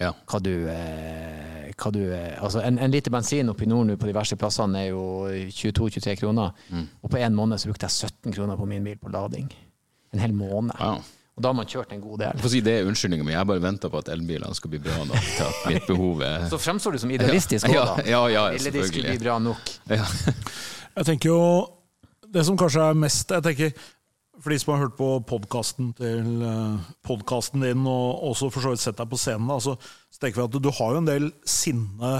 [0.00, 0.12] ja.
[0.30, 3.96] Hva du, eh, hva du eh, Altså en, en liter bensin oppe i nord nå
[3.96, 5.02] på de verste plassene er jo
[5.50, 6.54] 22-23 kroner.
[6.70, 6.86] Mm.
[7.02, 9.50] Og på en måned så brukte jeg 17 kroner på min bil på lading.
[10.14, 10.74] En hel måned.
[10.78, 10.96] ja.
[11.34, 12.38] Og da har man kjørt en god del.
[12.44, 13.32] Får si det er unnskyldninga mi.
[13.34, 16.44] Jeg bare venter på at elbilene skal bli bra nok til at mitt behov er
[16.52, 18.04] Så fremstår du som idealistisk òg, Ja, da.
[18.06, 19.72] ja, ja, Eller de skulle bli bra nok.
[19.90, 20.06] ja.
[20.94, 21.40] Jeg tenker jo
[22.30, 23.72] Det som kanskje er mest Jeg tenker
[24.38, 28.70] For de som har hørt på podkasten til podkasten podcasten din, og også for så
[28.76, 29.74] vidt sett deg på scenen, da, så,
[30.10, 32.14] så tenker vi at du har jo en del sinne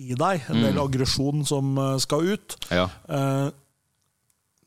[0.00, 0.44] i deg.
[0.52, 2.56] En del aggresjon som eh, skal ut.
[2.72, 2.86] ja.
[3.08, 3.48] Eh,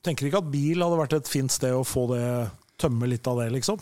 [0.06, 2.26] tenker ikke at bil hadde vært et fint sted å få det
[2.82, 3.82] tømme litt av det, liksom.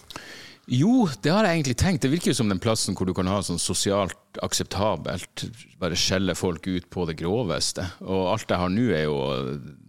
[0.72, 2.02] Jo, det har jeg egentlig tenkt.
[2.06, 5.44] Det virker jo som den plassen hvor du kan ha sånn sosialt akseptabelt,
[5.82, 7.84] bare skjelle folk ut på det groveste.
[8.06, 9.18] Og alt jeg har nå, er jo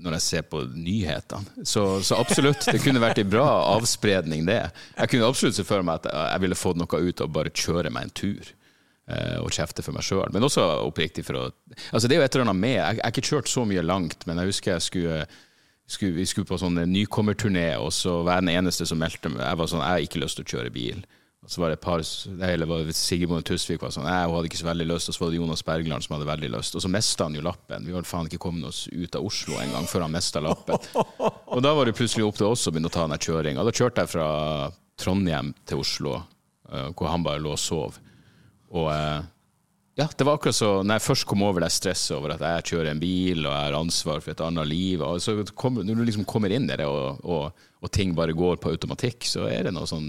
[0.02, 1.62] når jeg ser på nyhetene.
[1.62, 4.58] Så, så absolutt, det kunne vært en bra avspredning, det.
[4.98, 7.94] Jeg kunne absolutt se for meg at jeg ville fått noe ut av bare kjøre
[7.94, 8.50] meg en tur.
[9.06, 10.26] eh, Og kjefte for meg sjøl.
[10.34, 11.46] Men også oppriktig for å
[11.92, 14.26] Altså, det er jo et eller annet med jeg har ikke kjørt så mye langt,
[14.26, 15.26] men jeg husker jeg skulle
[15.86, 19.44] skulle, vi skulle på sånn nykommerturné, og så var jeg den eneste som meldte meg.
[19.44, 21.04] Jeg var sånn, jeg har ikke lyst til å kjøre bil.
[21.44, 22.00] Og så var det et par,
[22.48, 25.32] eller var Sigrid Tusvik var sånn, jeg hadde ikke så veldig lyst, og så var
[25.32, 26.78] det Jonas Bergland som hadde veldig lyst.
[26.78, 27.84] Og så mista han jo lappen.
[27.84, 30.80] Vi hadde faen ikke kommet oss ut av Oslo engang før han mista lappen.
[31.52, 33.66] Og da var det plutselig opp til oss å begynne å ta den kjøringa.
[33.66, 34.28] Da kjørte jeg fra
[35.04, 36.16] Trondheim til Oslo,
[36.70, 38.00] eh, hvor han bare lå og sov.
[38.72, 39.20] Og eh,
[39.96, 42.64] ja, det var akkurat så Når jeg først kom over det stresset over at jeg
[42.72, 46.00] kjører en bil og jeg har ansvar for et annet liv, og så kom, når
[46.00, 49.46] du liksom kommer inn i det, og, og, og ting bare går på automatikk, så
[49.50, 50.08] er det noe sånn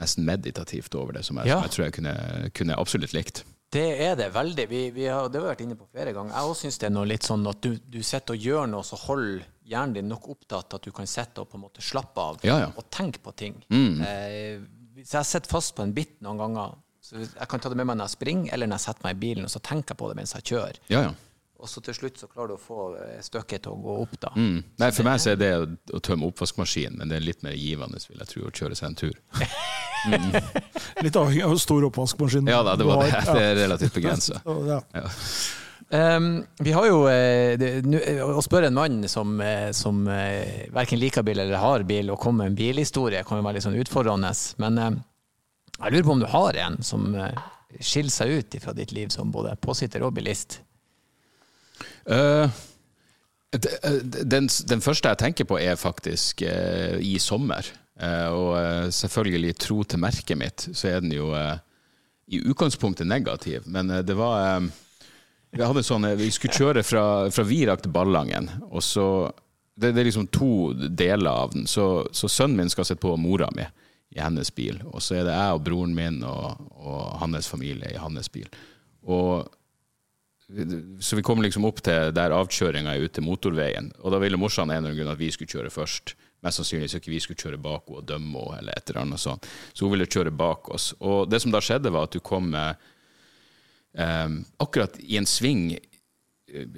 [0.00, 1.58] nesten meditativt over det som jeg, Ja.
[1.60, 2.14] som jeg tror jeg kunne,
[2.54, 3.44] kunne absolutt likt.
[3.74, 4.64] Det er det veldig.
[4.70, 6.30] Vi, vi har, det har vi vært inne på flere ganger.
[6.34, 8.86] Jeg også syns det er noe litt sånn at du, du sitter og gjør noe,
[8.86, 12.20] så holder hjernen din nok opptatt at du kan sitte og på en måte slappe
[12.22, 12.68] av Ja, ja.
[12.78, 13.56] og tenke på ting.
[13.72, 14.00] Mm.
[14.06, 16.76] Eh, så jeg sitter fast på en bit noen ganger.
[17.04, 19.16] Så jeg kan ta det med meg når jeg springer, eller når jeg setter meg
[19.16, 20.82] i bilen, og så tenker jeg på det mens jeg kjører.
[20.88, 21.14] Ja, ja.
[21.64, 24.16] Og så til slutt så klarer du å få eh, stykket til å gå opp,
[24.20, 24.30] da.
[24.36, 24.56] Mm.
[24.80, 28.00] Nei, for meg så er det å, tømme oppvaskmaskinen, men det er litt mer givende,
[28.10, 29.20] vil jeg tro, å kjøre seg en tur.
[31.04, 33.14] Litt avhengig av hvor stor oppvaskmaskin Ja da, det du var har.
[33.14, 33.36] det.
[33.38, 34.42] Det er relativt begrensa.
[34.74, 34.80] Ja.
[34.92, 35.06] Ja.
[35.94, 36.28] Um,
[36.64, 37.68] vi har jo eh, det,
[38.24, 42.20] Å spørre en mann som, eh, som eh, verken liker bil eller har bil, og
[42.20, 44.32] komme med en bilhistorie, kan jo være litt sånn utfordrende.
[44.64, 44.96] Men eh,
[45.78, 47.42] jeg lurer på om du har en som eh,
[47.80, 50.60] skiller seg ut fra ditt liv som både påsitter og bilist?
[52.06, 52.46] Uh,
[53.54, 57.66] den, den første jeg tenker på, er faktisk uh, i sommer.
[57.94, 61.30] Uh, og selvfølgelig tro til merket mitt, så er den jo
[62.26, 63.66] i utgangspunktet negativ.
[63.66, 64.64] Men det var
[65.54, 69.06] Vi hadde sånn Vi skulle kjøre fra, fra Virak til Ballangen, og så
[69.74, 71.66] det, det er liksom to deler av den.
[71.66, 73.66] Så, så sønnen min skal sitte på mora mi
[74.14, 77.90] i hennes bil, og så er det jeg og broren min og, og hans familie
[77.94, 78.50] i hans bil.
[79.02, 79.48] Og
[81.00, 83.88] så vi kom liksom opp til der avkjøringa er ute til motorveien.
[84.04, 86.14] Og da ville morsan en eller annen grunn at vi skulle kjøre først.
[86.44, 89.00] Mest sannsynlig så ikke vi skulle kjøre bak henne og dømme henne, eller et eller
[89.06, 89.48] annet sånt.
[89.72, 90.90] Så hun ville kjøre bak oss.
[91.00, 92.84] Og det som da skjedde, var at du kom med
[93.96, 95.72] eh, akkurat i en sving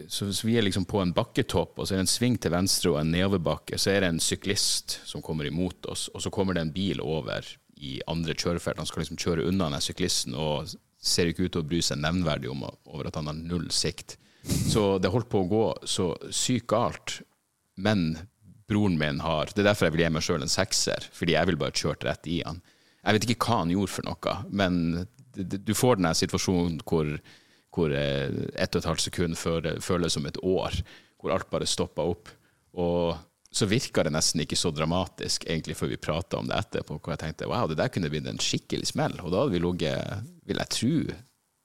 [0.08, 2.54] så, hvis vi er liksom på en bakketopp, og så er det en sving til
[2.54, 3.78] venstre og en nedoverbakke.
[3.80, 7.02] Så er det en syklist som kommer imot oss, og så kommer det en bil
[7.04, 7.46] over
[7.76, 8.80] i andre kjørefelt.
[8.80, 12.00] Han skal liksom kjøre unna den syklisten og ser ikke ut til å bry seg
[12.02, 14.16] nevnverdig om over at han har null sikt.
[14.46, 17.20] Så det holdt på å gå så sykt galt.
[17.76, 18.14] Men
[18.70, 21.50] broren min har Det er derfor jeg vil gi meg sjøl en sekser, fordi jeg
[21.50, 22.62] vil bare kjørt rett i han.
[23.04, 24.78] Jeg vet ikke hva han gjorde for noe, men
[25.36, 27.10] du får den situasjonen hvor,
[27.76, 30.80] hvor eh, ett og et halvt sekund føles som et år,
[31.20, 32.30] hvor alt bare stopper opp.
[32.76, 33.16] Og
[33.56, 36.98] så virka det nesten ikke så dramatisk egentlig før vi prata om det etterpå.
[36.98, 39.16] Hvor jeg tenkte wow, det der kunne blitt en skikkelig smell.
[39.22, 40.96] Og da hadde vi ligget, vil jeg tro,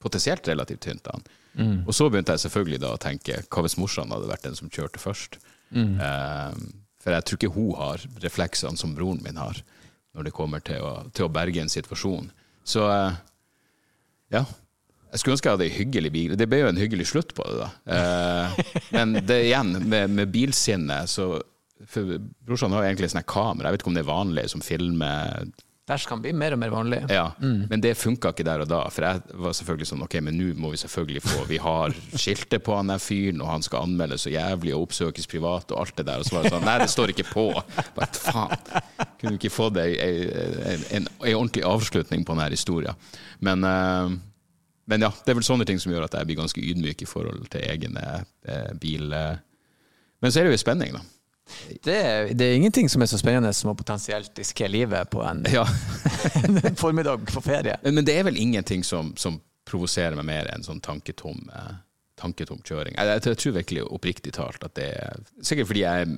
[0.02, 1.26] potensielt relativt tynt an.
[1.52, 1.82] Mm.
[1.84, 4.72] Og så begynte jeg selvfølgelig da å tenke hva hvis morsan hadde vært den som
[4.72, 5.36] kjørte først?
[5.72, 5.98] Mm.
[6.00, 6.64] Um,
[7.02, 9.60] for jeg tror ikke hun har refleksene som broren min har,
[10.16, 12.30] når det kommer til å, til å berge en situasjon.
[12.68, 13.12] Så uh,
[14.32, 14.46] ja.
[15.12, 16.36] Jeg skulle ønske jeg hadde ei hyggelig bil.
[16.40, 17.70] Det ble jo en hyggelig slutt på det, da.
[17.84, 21.34] Uh, men det igjen, med, med bilsinnet, så
[21.88, 25.44] for Brorsan har egentlig sånne kamera, jeg vet ikke om det er vanlig, som filmer
[25.82, 27.00] Bæsj kan bli mer og mer vanlig.
[27.10, 27.64] Ja, mm.
[27.66, 28.84] Men det funka ikke der og da.
[28.94, 32.62] For jeg var selvfølgelig sånn Ok, men nå må vi selvfølgelig få Vi har skiltet
[32.62, 35.96] på han der fyren, og han skal anmeldes så jævlig og oppsøkes privat og alt
[35.98, 36.22] det der.
[36.22, 37.48] Og så var det sånn Nei, det står ikke på.
[37.98, 38.54] Bare faen.
[39.18, 43.02] Kunne du ikke fått ei, en, en, en, ordentlig avslutning på denne historien?
[43.42, 44.14] Men, uh,
[44.90, 47.08] men ja, det er vel sånne ting som gjør at jeg blir ganske ydmyk i
[47.08, 48.04] forhold til egne
[48.48, 49.12] eh, bil...
[49.14, 49.36] Uh.
[50.22, 51.02] Men så er det jo spenning, da.
[51.82, 51.96] Det,
[52.38, 55.64] det, er ingenting som er så spennende som å potensielt riske livet på en, ja.
[56.42, 57.78] en, formiddag på ferie.
[57.84, 61.74] Men det er vel ingenting som, som provoserer meg mer enn sånn tanketom, eh,
[62.20, 62.96] tanketom kjøring.
[62.96, 66.16] Jeg, jeg, jeg, tror virkelig oppriktig talt at det er Sikkert fordi jeg er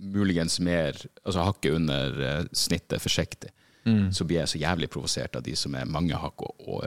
[0.00, 3.50] muligens mer altså hakket under eh, snittet forsiktig,
[3.84, 4.10] mm.
[4.16, 6.86] så blir jeg så jævlig provosert av de som er mange hakk og, og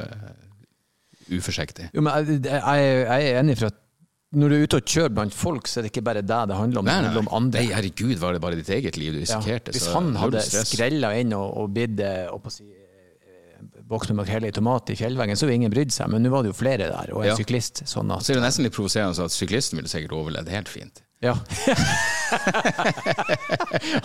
[1.29, 1.89] uforsiktige.
[1.93, 3.79] Jo, men jeg, jeg, er enig for at
[4.33, 6.55] når du er ute og kjører blant folk, så er det ikke bare deg det
[6.57, 6.87] handler om.
[6.89, 7.01] Nei, nei.
[7.01, 7.61] Det handler om andre.
[7.61, 9.69] Nei, herregud, var det bare ditt eget liv du risikerte?
[9.69, 9.77] Ja.
[9.77, 12.01] Hvis han hadde skrella inn og, og bitt
[12.53, 12.65] si,
[13.89, 16.09] boks med makrell i tomat i fjellveggen, så ville ingen brydd seg.
[16.11, 17.37] Men nå var det jo flere der, og en ja.
[17.37, 17.83] syklist.
[17.89, 21.03] Sånn at, så er det nesten litt provoserende at syklisten ville sikkert overlevd helt fint.
[21.23, 21.33] Ja.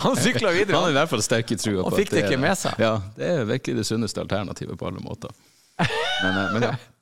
[0.05, 0.77] han sykla videre.
[0.77, 2.79] Han er i hvert fall sterk i trua på fikk det seg.
[2.79, 5.33] Ja, det er virkelig det sunneste alternativet på alle måter.
[5.79, 6.73] Men, eh, men ja.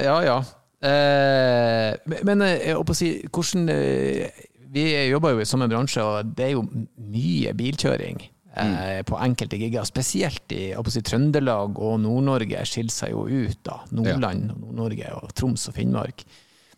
[0.00, 0.40] Ja, ja.
[0.82, 4.40] Eh, men eh, jeg håper å si, hvordan eh,
[4.72, 8.22] Vi jobber jo i samme bransje, og det er jo mye bilkjøring.
[8.52, 9.04] Mm.
[9.08, 13.60] På enkelte gigger, spesielt i si, Trøndelag og Nord-Norge skiller seg jo ut.
[13.64, 14.56] da Nordland, ja.
[14.60, 16.24] Nord-Norge og Troms og Finnmark.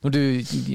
[0.05, 0.21] Du,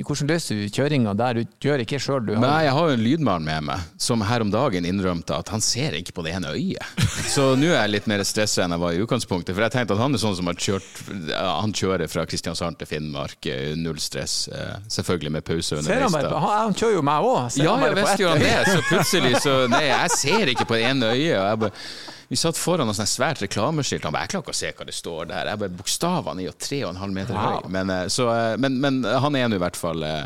[0.07, 1.43] hvordan løser du kjøringa der?
[1.43, 2.31] Du gjør ikke sjøl, du?
[2.33, 2.41] Har...
[2.41, 5.61] Nei, jeg har jo en lydmann med meg som her om dagen innrømte at han
[5.61, 7.05] ser ikke på det ene øyet.
[7.35, 9.53] Så nå er jeg litt mer stressa enn jeg var i utgangspunktet.
[9.53, 11.01] For jeg tenkte at han er sånn som har kjørt
[11.37, 14.47] Han kjører fra Kristiansand til Finnmark, eh, null stress.
[14.49, 16.17] Eh, selvfølgelig med pause underveis.
[16.25, 17.59] Han, han, kjører jo meg òg.
[17.61, 18.55] Ja, jeg visste jo han det.
[18.65, 21.35] Så plutselig så Nei, jeg ser ikke på det ene øyet.
[21.37, 24.03] Og jeg bare vi satt foran noe svært reklameskilt.
[24.05, 25.49] Han bare 'Jeg klarer ikke å se hva det står der'.
[25.49, 27.63] Jeg bare Bokstavene er jo tre og en halv meter wow.
[27.63, 27.71] høy.
[27.73, 30.25] Men, eh, så, eh, men, men, han er nå i hvert fall eh,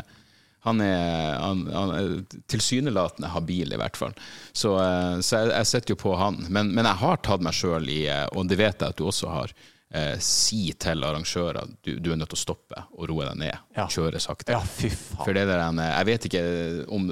[0.64, 4.12] han er, han, han tilsynelatende habil, i hvert fall.
[4.52, 4.72] Så,
[5.20, 6.38] så jeg, jeg setter jo på han.
[6.48, 9.28] Men, men jeg har tatt meg sjøl i, og det vet jeg at du også
[9.28, 9.52] har,
[9.92, 13.66] eh, si til arrangører du, du er nødt til å stoppe og roe deg ned.
[13.76, 13.86] Ja.
[13.92, 14.56] Kjøre sakte.
[14.56, 14.62] Ja.
[15.20, 16.44] For det der, jeg vet ikke
[16.88, 17.10] om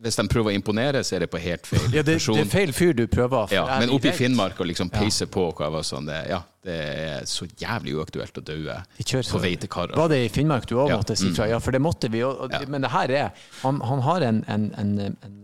[0.00, 2.38] Hvis de prøver å imponere, så er det på helt feil ja, det, person.
[2.38, 3.52] Det er feil fyr du prøver.
[3.52, 5.50] Ja, men oppe i Finnmark og liksom peise på
[5.84, 9.98] sånn, det, ja, det er så jævlig uaktuelt å daue på vei til Karra.
[10.00, 11.48] Var det i Finnmark du òg måtte si fra?
[11.48, 11.52] Mm.
[11.52, 12.22] Ja, for det måtte vi.
[12.24, 14.96] Og, men det her er Han, han har en, en, en,
[15.26, 15.36] en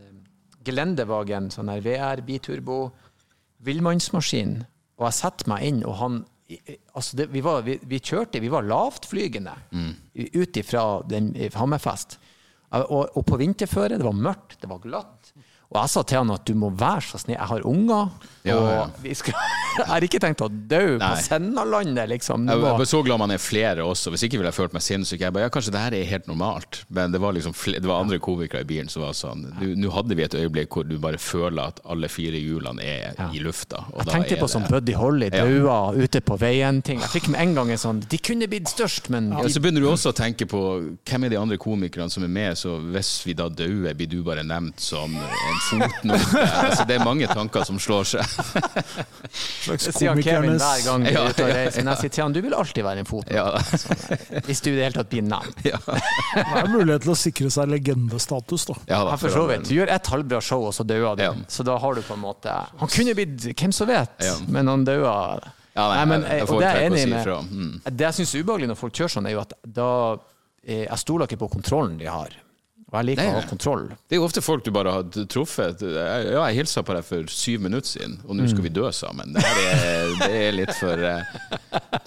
[0.67, 2.89] Gelendevagen, sånn her VR, biturbo,
[3.67, 4.63] villmannsmaskin
[4.97, 6.23] og jeg setter meg inn, og han
[6.95, 9.91] altså det, vi, var, vi, vi, kjørte, vi var lavtflygende mm.
[10.39, 10.85] ut ifra
[11.59, 12.21] Hammerfest.
[12.75, 15.16] Og, og, på vinterføre, det var mørkt, det var glatt.
[15.73, 18.11] Og jeg sa til han at du må være så snill, jeg har unger,
[18.47, 19.35] ja, og vi Skal,
[19.81, 22.47] jeg har ikke tenkt å dø på Sennalandet, liksom.
[22.47, 25.25] Jeg var så glad man er flere også, hvis ikke ville jeg følt meg sinnssyk.
[25.25, 28.05] Jeg bare, ja, kanskje det her er helt normalt, men det var liksom det var
[28.05, 31.19] andre komikere i bilen som var sånn Nå hadde vi et øyeblikk hvor du bare
[31.21, 33.27] føler at alle fire hjulene er ja.
[33.35, 33.83] i lufta.
[33.99, 37.03] jeg tenkte på sånn Buddy Holly daua ute på veien-ting.
[37.03, 39.83] Jeg fikk med en gang en sånn De kunne blitt størst, men ja, Så begynner
[39.83, 40.63] du også å tenke på
[41.09, 44.21] hvem er de andre komikerne som er med, så hvis vi da dauer, blir du
[44.27, 46.43] bare nevnt som en en fotnote.
[46.67, 48.37] altså, det er mange tanker som slår seg.
[49.67, 51.83] Slags sier Kevin hver gang du er ute og reiser.
[51.87, 53.33] Jeg sier til han du vil alltid være en fot.
[53.33, 53.49] Ja.
[53.57, 53.97] Altså,
[54.47, 55.65] hvis du i det hele tatt blir nevnt.
[55.67, 55.81] Ja.
[55.89, 58.79] det er mulighet til å sikre seg legendestatus, da.
[58.91, 59.67] Ja, da, for så vidt.
[59.69, 61.25] Du gjør ett halvbra show, og så dauer du.
[61.27, 61.35] Ja.
[61.53, 64.17] Så da har du på en måte Han kunne blitt hvem som vet,
[64.53, 65.17] men han daua.
[65.77, 67.53] Ja, nei, nei, men, jeg, jeg, og det er jeg enig med.
[67.53, 67.73] Mm.
[67.85, 69.91] Det jeg syns er ubehagelig når folk kjører sånn, er jo at da
[70.67, 72.33] jeg stoler ikke på kontrollen de har.
[72.97, 73.85] Jeg liker å ha kontroll.
[74.09, 75.81] Det er jo ofte folk du bare har truffet.
[75.83, 78.89] Jeg- Ja, jeg hilsa på deg for syv minutter siden, og nå skal vi dø
[78.93, 79.33] sammen.
[79.37, 81.23] Det, er, det er litt for eh,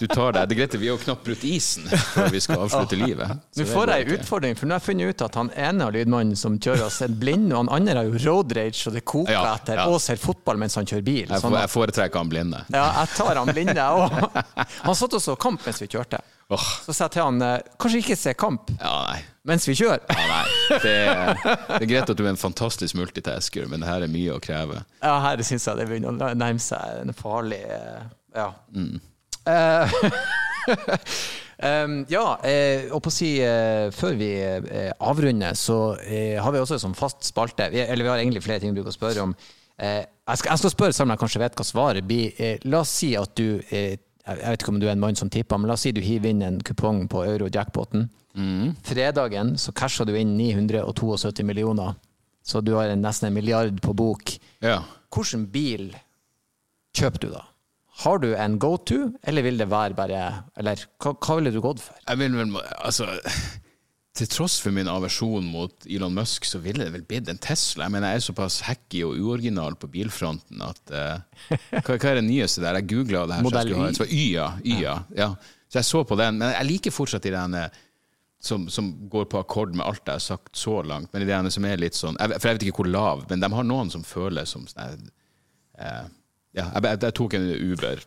[0.00, 2.64] Du tar deg Det er greit, vi har jo knapt brutt isen før vi skal
[2.66, 3.28] avslutte livet.
[3.54, 5.84] Så Nå får jeg en utfordring, for nå har jeg funnet ut at han ene
[5.88, 8.96] av lydmannen som kjører oss, er blind, og han andre har jo road rage, og
[8.98, 9.86] det koker Ja, etter, ja.
[9.90, 11.26] og ser fotball mens han kjører bil.
[11.28, 12.64] Jeg, Sånn jeg foretrekker han blinde.
[12.74, 14.18] Ja, jeg tar han blinde òg.
[14.86, 16.18] Han satt og så kamp mens vi kjørte.
[16.50, 18.94] Åh, Så sa jeg til han eh, kanskje ikke se kamp ja,
[19.46, 20.02] mens vi kjører.
[20.10, 20.40] Ja.
[20.82, 24.10] Det, er, det er greit at du er en fantastisk multitasker, men det her er
[24.12, 24.82] mye å kreve.
[25.00, 28.02] Ja, her syns jeg det begynner å nærme seg en farlig eh,
[28.36, 28.50] Ja.
[28.74, 28.98] Mm.
[31.60, 32.22] Em, ja,
[32.94, 33.34] og på å si
[33.92, 34.28] Før vi
[34.96, 37.66] avrunder, så har vi også en sånn fast spalte.
[37.72, 39.34] Vi, eller vi har egentlig flere ting vi bruker å spørre om.
[39.76, 40.06] Jeg,
[40.40, 42.32] skal, jeg skal spørre selv om jeg kanskje vet hva svaret blir.
[42.64, 43.60] La oss si at du
[44.26, 46.00] Jeg vet ikke om du er en mann som tipper, men la oss si du
[46.04, 48.08] hiver inn en kupong på euro-jackpoten.
[48.86, 51.96] Fredagen så casher du inn 972 millioner,
[52.46, 54.36] så du har en, nesten en milliard på bok.
[54.62, 54.82] Ja.
[55.10, 55.88] Hvilken bil
[56.96, 57.46] kjøper du da?
[58.04, 60.20] Har du en go-to, eller vil det være bare
[60.56, 61.98] Eller hva, hva ville du gått for?
[62.06, 63.10] Jeg vil vel, altså
[64.18, 67.84] Til tross for min aversjon mot Elon Musk, så ville det vel blitt en Tesla.
[67.86, 71.20] Jeg mener, jeg er såpass hacky og uoriginal på bilfronten at uh,
[71.78, 72.80] hva, hva er det nyeste der?
[72.80, 73.44] Jeg googla det her.
[73.44, 73.92] så Modell Y.
[74.00, 74.48] det Y, ja.
[74.64, 74.96] Y, ja.
[75.16, 75.28] ja.
[75.70, 76.40] Så jeg så på den.
[76.42, 77.78] Men jeg liker fortsatt de der
[78.42, 81.12] som, som går på akkord med alt jeg har sagt så langt.
[81.14, 83.50] Men de som er litt sånn jeg, For jeg vet ikke hvor lav, men de
[83.54, 85.06] har noen som føles som sånn
[85.78, 86.06] eh,
[86.56, 88.02] Ja, jeg, jeg, jeg tok en Uber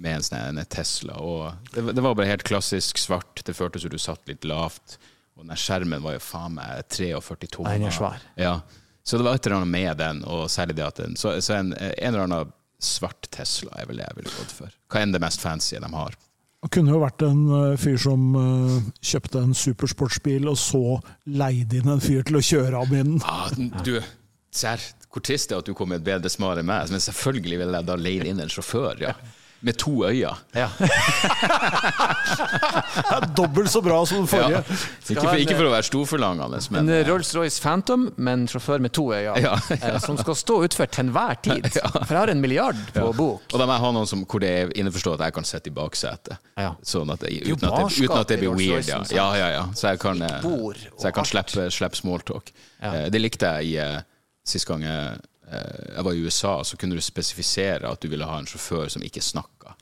[0.00, 1.20] med en sånn Tesla.
[1.22, 3.44] Og det, var- det var bare helt klassisk svart.
[3.46, 4.98] Det føltes som du satt litt lavt.
[5.40, 7.76] Og den skjermen var jo faen meg 43 tommer.
[7.78, 8.24] Den er svær.
[8.36, 8.54] Ja.
[9.02, 11.56] Så det var et eller annet med den, og særlig det at den Så, så
[11.56, 14.74] en, en eller annen svart Tesla er vel det jeg ville gått for.
[14.92, 16.16] Hva enn det mest fancy de har.
[16.60, 20.82] Det kunne jo vært en eh, fyr som eh, kjøpte en supersportsbil, og så
[21.24, 23.14] leide inn en fyr til å kjøre ham den.
[23.24, 23.48] Ah,
[23.86, 23.94] du,
[24.52, 26.92] ser, hvor trist det er at du kom med et bedre svar enn meg.
[26.92, 29.16] Men selvfølgelig ville jeg da leid inn en sjåfør, ja.
[29.60, 30.30] Med to øyne.
[30.56, 30.68] Ja.
[33.00, 34.60] Det er dobbelt så bra som den forrige.
[34.60, 34.76] Ja.
[35.10, 38.80] Ikke, for, ikke for å være storforlangende, En men En Rolls-Royce Phantom men en sjåfør
[38.80, 39.54] med to øyne, Ja.
[39.76, 41.68] eh, som skal stå utfor til enhver tid.
[42.06, 43.42] For jeg har en milliard på bok.
[43.52, 45.70] Og da må jeg ha noen som, hvor det er innforstått at jeg kan sitte
[45.72, 46.40] i baksetet.
[46.86, 48.88] Sånn at det, uten, at det, uten at det blir weird.
[48.88, 49.02] Ja.
[49.12, 49.64] Ja, ja, ja.
[49.76, 50.40] Så jeg kan, eh,
[50.96, 52.52] så jeg kan slippe, slippe smalltalk.
[52.80, 54.00] Eh, Det likte jeg i eh,
[54.46, 58.26] sist gang jeg, eh, jeg var i USA, så kunne du spesifisere at du ville
[58.26, 59.74] ha en sjåfør som ikke snakka.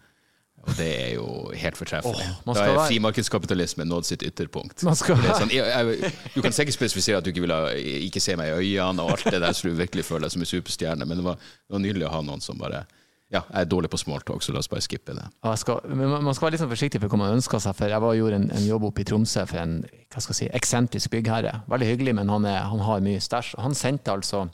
[0.69, 2.25] Og det er jo helt fortreffelig.
[2.45, 4.83] Oh, da er frimarkedskapitalisme frimarkedskapitalismen nådd sitt ytterpunkt.
[4.85, 4.97] Er
[5.39, 7.71] sånn, jeg, jeg, du kan sikkert spesifisere at du ikke vil ha,
[8.09, 10.45] ikke se meg i øynene og alt det der, så du virkelig føler deg som
[10.45, 12.85] en superstjerne, men det var, det var nydelig å ha noen som bare
[13.29, 15.25] Ja, jeg er dårlig på smalltalk, så la oss bare skippe det.
[15.61, 17.75] Skal, men man- skal være litt sånn forsiktig for hva man ønsker seg.
[17.77, 20.39] For jeg var gjorde en, en jobb oppe i Tromsø for en hva skal jeg
[20.39, 21.59] si, eksentrisk byggherre.
[21.69, 23.51] Veldig hyggelig, men han, er, han har mye stæsj.
[23.61, 24.47] Han sendte altså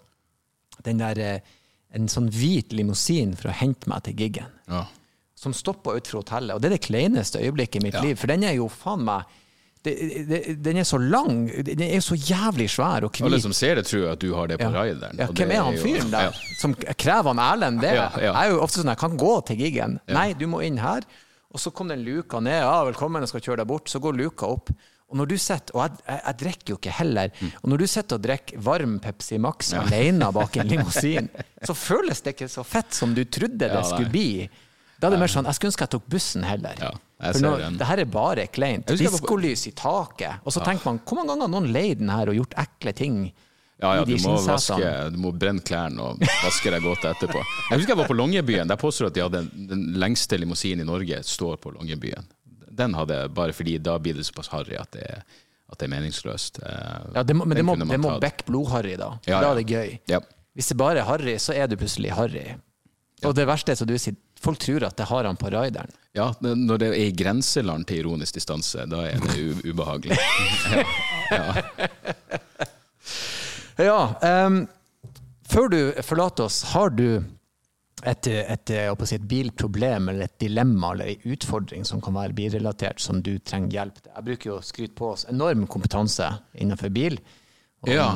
[0.82, 1.40] den der, eh,
[1.94, 4.50] en sånn hvit limousin for å hente meg til giggen.
[4.68, 4.86] Ja.
[5.36, 6.54] Som stoppa utenfor hotellet.
[6.54, 8.02] Og det er det kleineste øyeblikket i mitt Ja.
[8.02, 9.24] liv, for den er jo faen meg
[9.84, 13.22] det, det, Den er så lang, den er jo så jævlig svær og hvit.
[13.26, 14.82] Alle som ser det, tror at du har det på Ja.
[14.82, 15.18] rideren.
[15.18, 16.32] Ja, hvem er han fyren der Ja.
[16.58, 17.92] som krever han Erlend det?
[17.94, 18.32] Ja, ja.
[18.32, 20.00] Jeg er jo ofte sånn jeg kan gå til giggen.
[20.08, 21.02] Nei, du må inn her.
[21.52, 22.62] Og så kom den luka ned.
[22.62, 23.84] Ja, velkommen, jeg skal kjøre deg bort.
[23.84, 24.70] Så går luka opp.
[25.12, 27.86] Og når du sitter, og jeg, jeg, jeg drikker jo ikke heller, og når du
[27.86, 31.28] sitter og drikker varm Pepsi Max alene bak en limousin,
[31.62, 34.48] så føles det ikke så fett som du trodde det Ja, skulle bli.
[34.98, 36.80] Da er det mer sånn, Jeg skulle ønske jeg tok bussen heller.
[36.80, 38.90] Ja, For nå, det her er bare kleint.
[38.98, 40.40] Diskolys i taket.
[40.44, 42.94] Og så tenker man, hvor mange ganger har noen leid den her og gjort ekle
[42.96, 43.18] ting?
[43.82, 47.42] Ja, ja, du må, vaske, du må brenne klærne og vaske deg godt etterpå.
[47.70, 48.70] Jeg husker jeg var på Longyearbyen.
[48.70, 52.24] Der påstår at de hadde den, den lengste limousinen i Norge står på Longyearbyen.
[52.74, 55.06] Den hadde jeg bare fordi da blir det såpass harry at det,
[55.70, 56.58] at det er meningsløst.
[56.62, 59.12] Eh, Ja, det må, men det må, det må back blod-harry, da.
[59.30, 59.98] Ja, Da er det gøy.
[60.10, 60.20] Ja.
[60.54, 62.44] Hvis det bare er harry, så er du plutselig harry.
[63.24, 64.14] Og det verste er som du sier,
[64.44, 65.88] folk tror at det har han på rideren.
[66.14, 70.18] ja, når det er i grenseland til ironisk distanse, da er det ubehagelig.
[71.30, 71.88] Ja, ja.
[73.80, 74.60] Ja, um,
[75.50, 77.24] før du forlater oss, har du
[78.04, 78.72] et, et,
[79.08, 83.38] si et bilproblem eller et dilemma eller en utfordring som kan være bilrelatert, som du
[83.40, 84.10] trenger hjelp til?
[84.12, 86.28] Jeg bruker jo å skryte på oss enorm kompetanse
[86.60, 87.18] innenfor bil.
[87.84, 88.08] Og, Ja.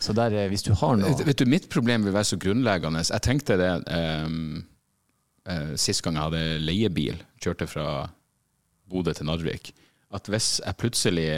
[0.00, 3.04] Så der, eh, hvis du har noe Vet du, Mitt problem vil være så grunnleggende.
[3.08, 4.64] Jeg tenkte det um,
[5.80, 7.88] sist gang jeg hadde leiebil, kjørte fra
[8.88, 9.72] Bodø til Narvik,
[10.14, 11.28] at hvis jeg plutselig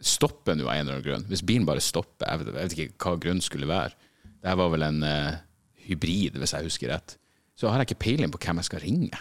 [0.00, 2.76] stopper nå av en eller annen grunn, hvis bilen bare stopper, jeg vet, jeg vet
[2.76, 3.94] ikke hva grunnen skulle være,
[4.42, 5.38] det her var vel en uh,
[5.86, 7.16] hybrid, hvis jeg husker rett,
[7.56, 9.20] så har jeg ikke peiling på hvem jeg skal ringe.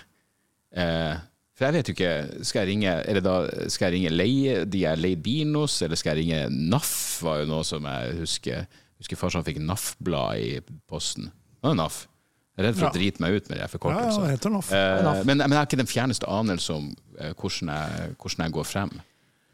[0.75, 1.15] Eh,
[1.55, 3.35] For jeg vet jo ikke, skal jeg ringe er det da,
[3.71, 6.91] skal jeg ringe leie, de jeg leid bilen hos, eller skal jeg ringe NAF,
[7.23, 8.65] var jo noe som jeg husker.
[8.65, 10.49] Jeg husker farsan fikk NAF-blad i
[10.91, 11.29] posten.
[11.31, 12.01] Det var NAF.
[12.55, 14.69] Jeg er redd for å drite meg ut med de Ja, ja, det heter NAF.
[14.71, 18.55] Eh, men, men jeg har ikke den fjerneste anelse om eh, hvordan, jeg, hvordan jeg
[18.59, 18.93] går frem.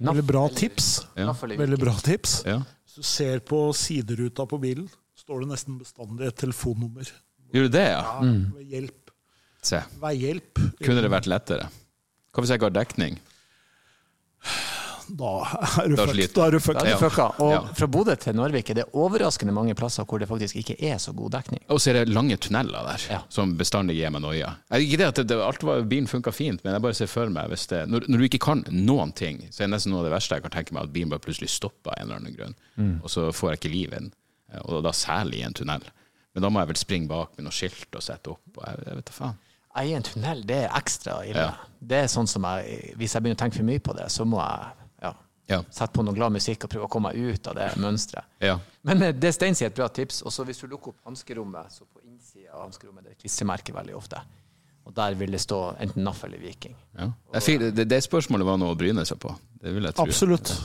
[0.01, 0.89] Veldig bra tips.
[1.17, 1.33] Ja.
[1.33, 2.39] Veldig bra tips.
[2.49, 2.59] Ja.
[2.85, 7.09] Hvis du ser på sideruta på bilen, står det nesten bestandig et telefonnummer.
[7.53, 8.01] Gjør du det, ja?
[8.01, 9.11] Ja, ved hjelp.
[9.61, 9.83] Se.
[10.01, 10.57] Veihjelp.
[10.81, 11.67] Kunne det vært lettere?
[12.31, 13.19] Hva hvis jeg ikke har dekning?
[15.11, 15.31] Da
[15.83, 16.27] er du fucka.
[16.31, 17.25] Da er du fucka.
[17.27, 17.43] Ja.
[17.43, 17.59] Og Ja.
[17.75, 21.11] fra Bodø til Narvik er det overraskende mange plasser hvor det faktisk ikke er så
[21.13, 21.59] god dekning.
[21.69, 23.19] Og så er det lange tunneler der, Ja.
[23.29, 24.55] som bestandig gir meg noia.
[24.71, 27.27] Ikke det at det, det, alt var, bilen funka fint, men jeg bare ser for
[27.29, 29.99] meg hvis det, når, når du ikke kan noen ting, så er det nesten noe
[29.99, 32.15] av det verste jeg kan tenke meg, at bilen bare plutselig stopper av en eller
[32.21, 32.55] annen grunn.
[32.77, 33.01] Mm.
[33.03, 34.13] Og så får jeg ikke liv i den.
[34.53, 35.81] Eh, Og da særlig i en tunnel.
[36.33, 38.43] Men da må jeg vel springe bak med noe skilt og sette opp.
[38.57, 39.35] Og jeg, jeg vet da faen.
[39.81, 41.45] I en tunnel, det er ekstra ille.
[41.47, 41.53] Ja.
[41.79, 44.25] Det er sånn som jeg, Hvis jeg begynner å tenke for mye på det, så
[44.27, 44.65] må jeg
[45.05, 45.11] ja,
[45.51, 45.59] Ja.
[45.71, 48.27] sette på noe glad musikk og prøve å komme meg ut av det mønsteret.
[48.43, 48.57] Ja.
[48.87, 50.21] Men eh, det Stein sier, et bra tips.
[50.27, 53.71] Og så hvis du lukker opp hanskerommet, så på innsida av hanskerommet det er klistremerke
[53.75, 54.19] veldig ofte.
[54.87, 56.75] Og der vil det stå enten NAF eller Viking.
[56.97, 57.07] ja.
[57.35, 59.31] Jeg fikk, det, det spørsmålet var noe å bryne seg på.
[59.61, 60.03] Det vil jeg tro.
[60.09, 60.51] Absolutt.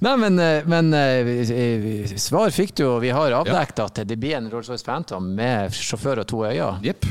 [0.00, 4.38] Nei, men, eh, men eh, svar fikk du, og vi har avdekket at det blir
[4.38, 6.78] en Rolls-Royce Phantom med sjåfør og to øyne.
[6.86, 7.10] Yep.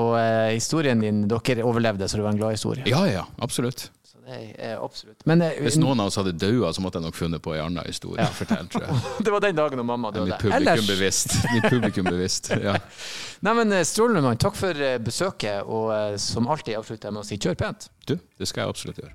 [0.00, 2.86] Og eh, historien din, dere overlevde, så det var en glad historie.
[2.88, 3.90] Ja, ja, absolutt.
[4.08, 5.20] Så det absolutt.
[5.28, 7.66] Men eh, Hvis noen av oss hadde daua, så måtte jeg nok funnet på en
[7.66, 8.24] annen historie.
[8.38, 9.02] Fortell, tror jeg.
[9.26, 10.32] det var den dagen da mamma døde.
[10.32, 11.36] Mitt publikum bevisst.
[11.52, 12.50] Mitt publikum bevisst.
[12.56, 12.78] Ja.
[13.44, 17.38] Nei, men Strålende mann, takk for besøket, og som alltid avslutter jeg med å si
[17.38, 17.90] kjør pent.
[18.08, 19.14] Du, det skal jeg absolutt gjøre.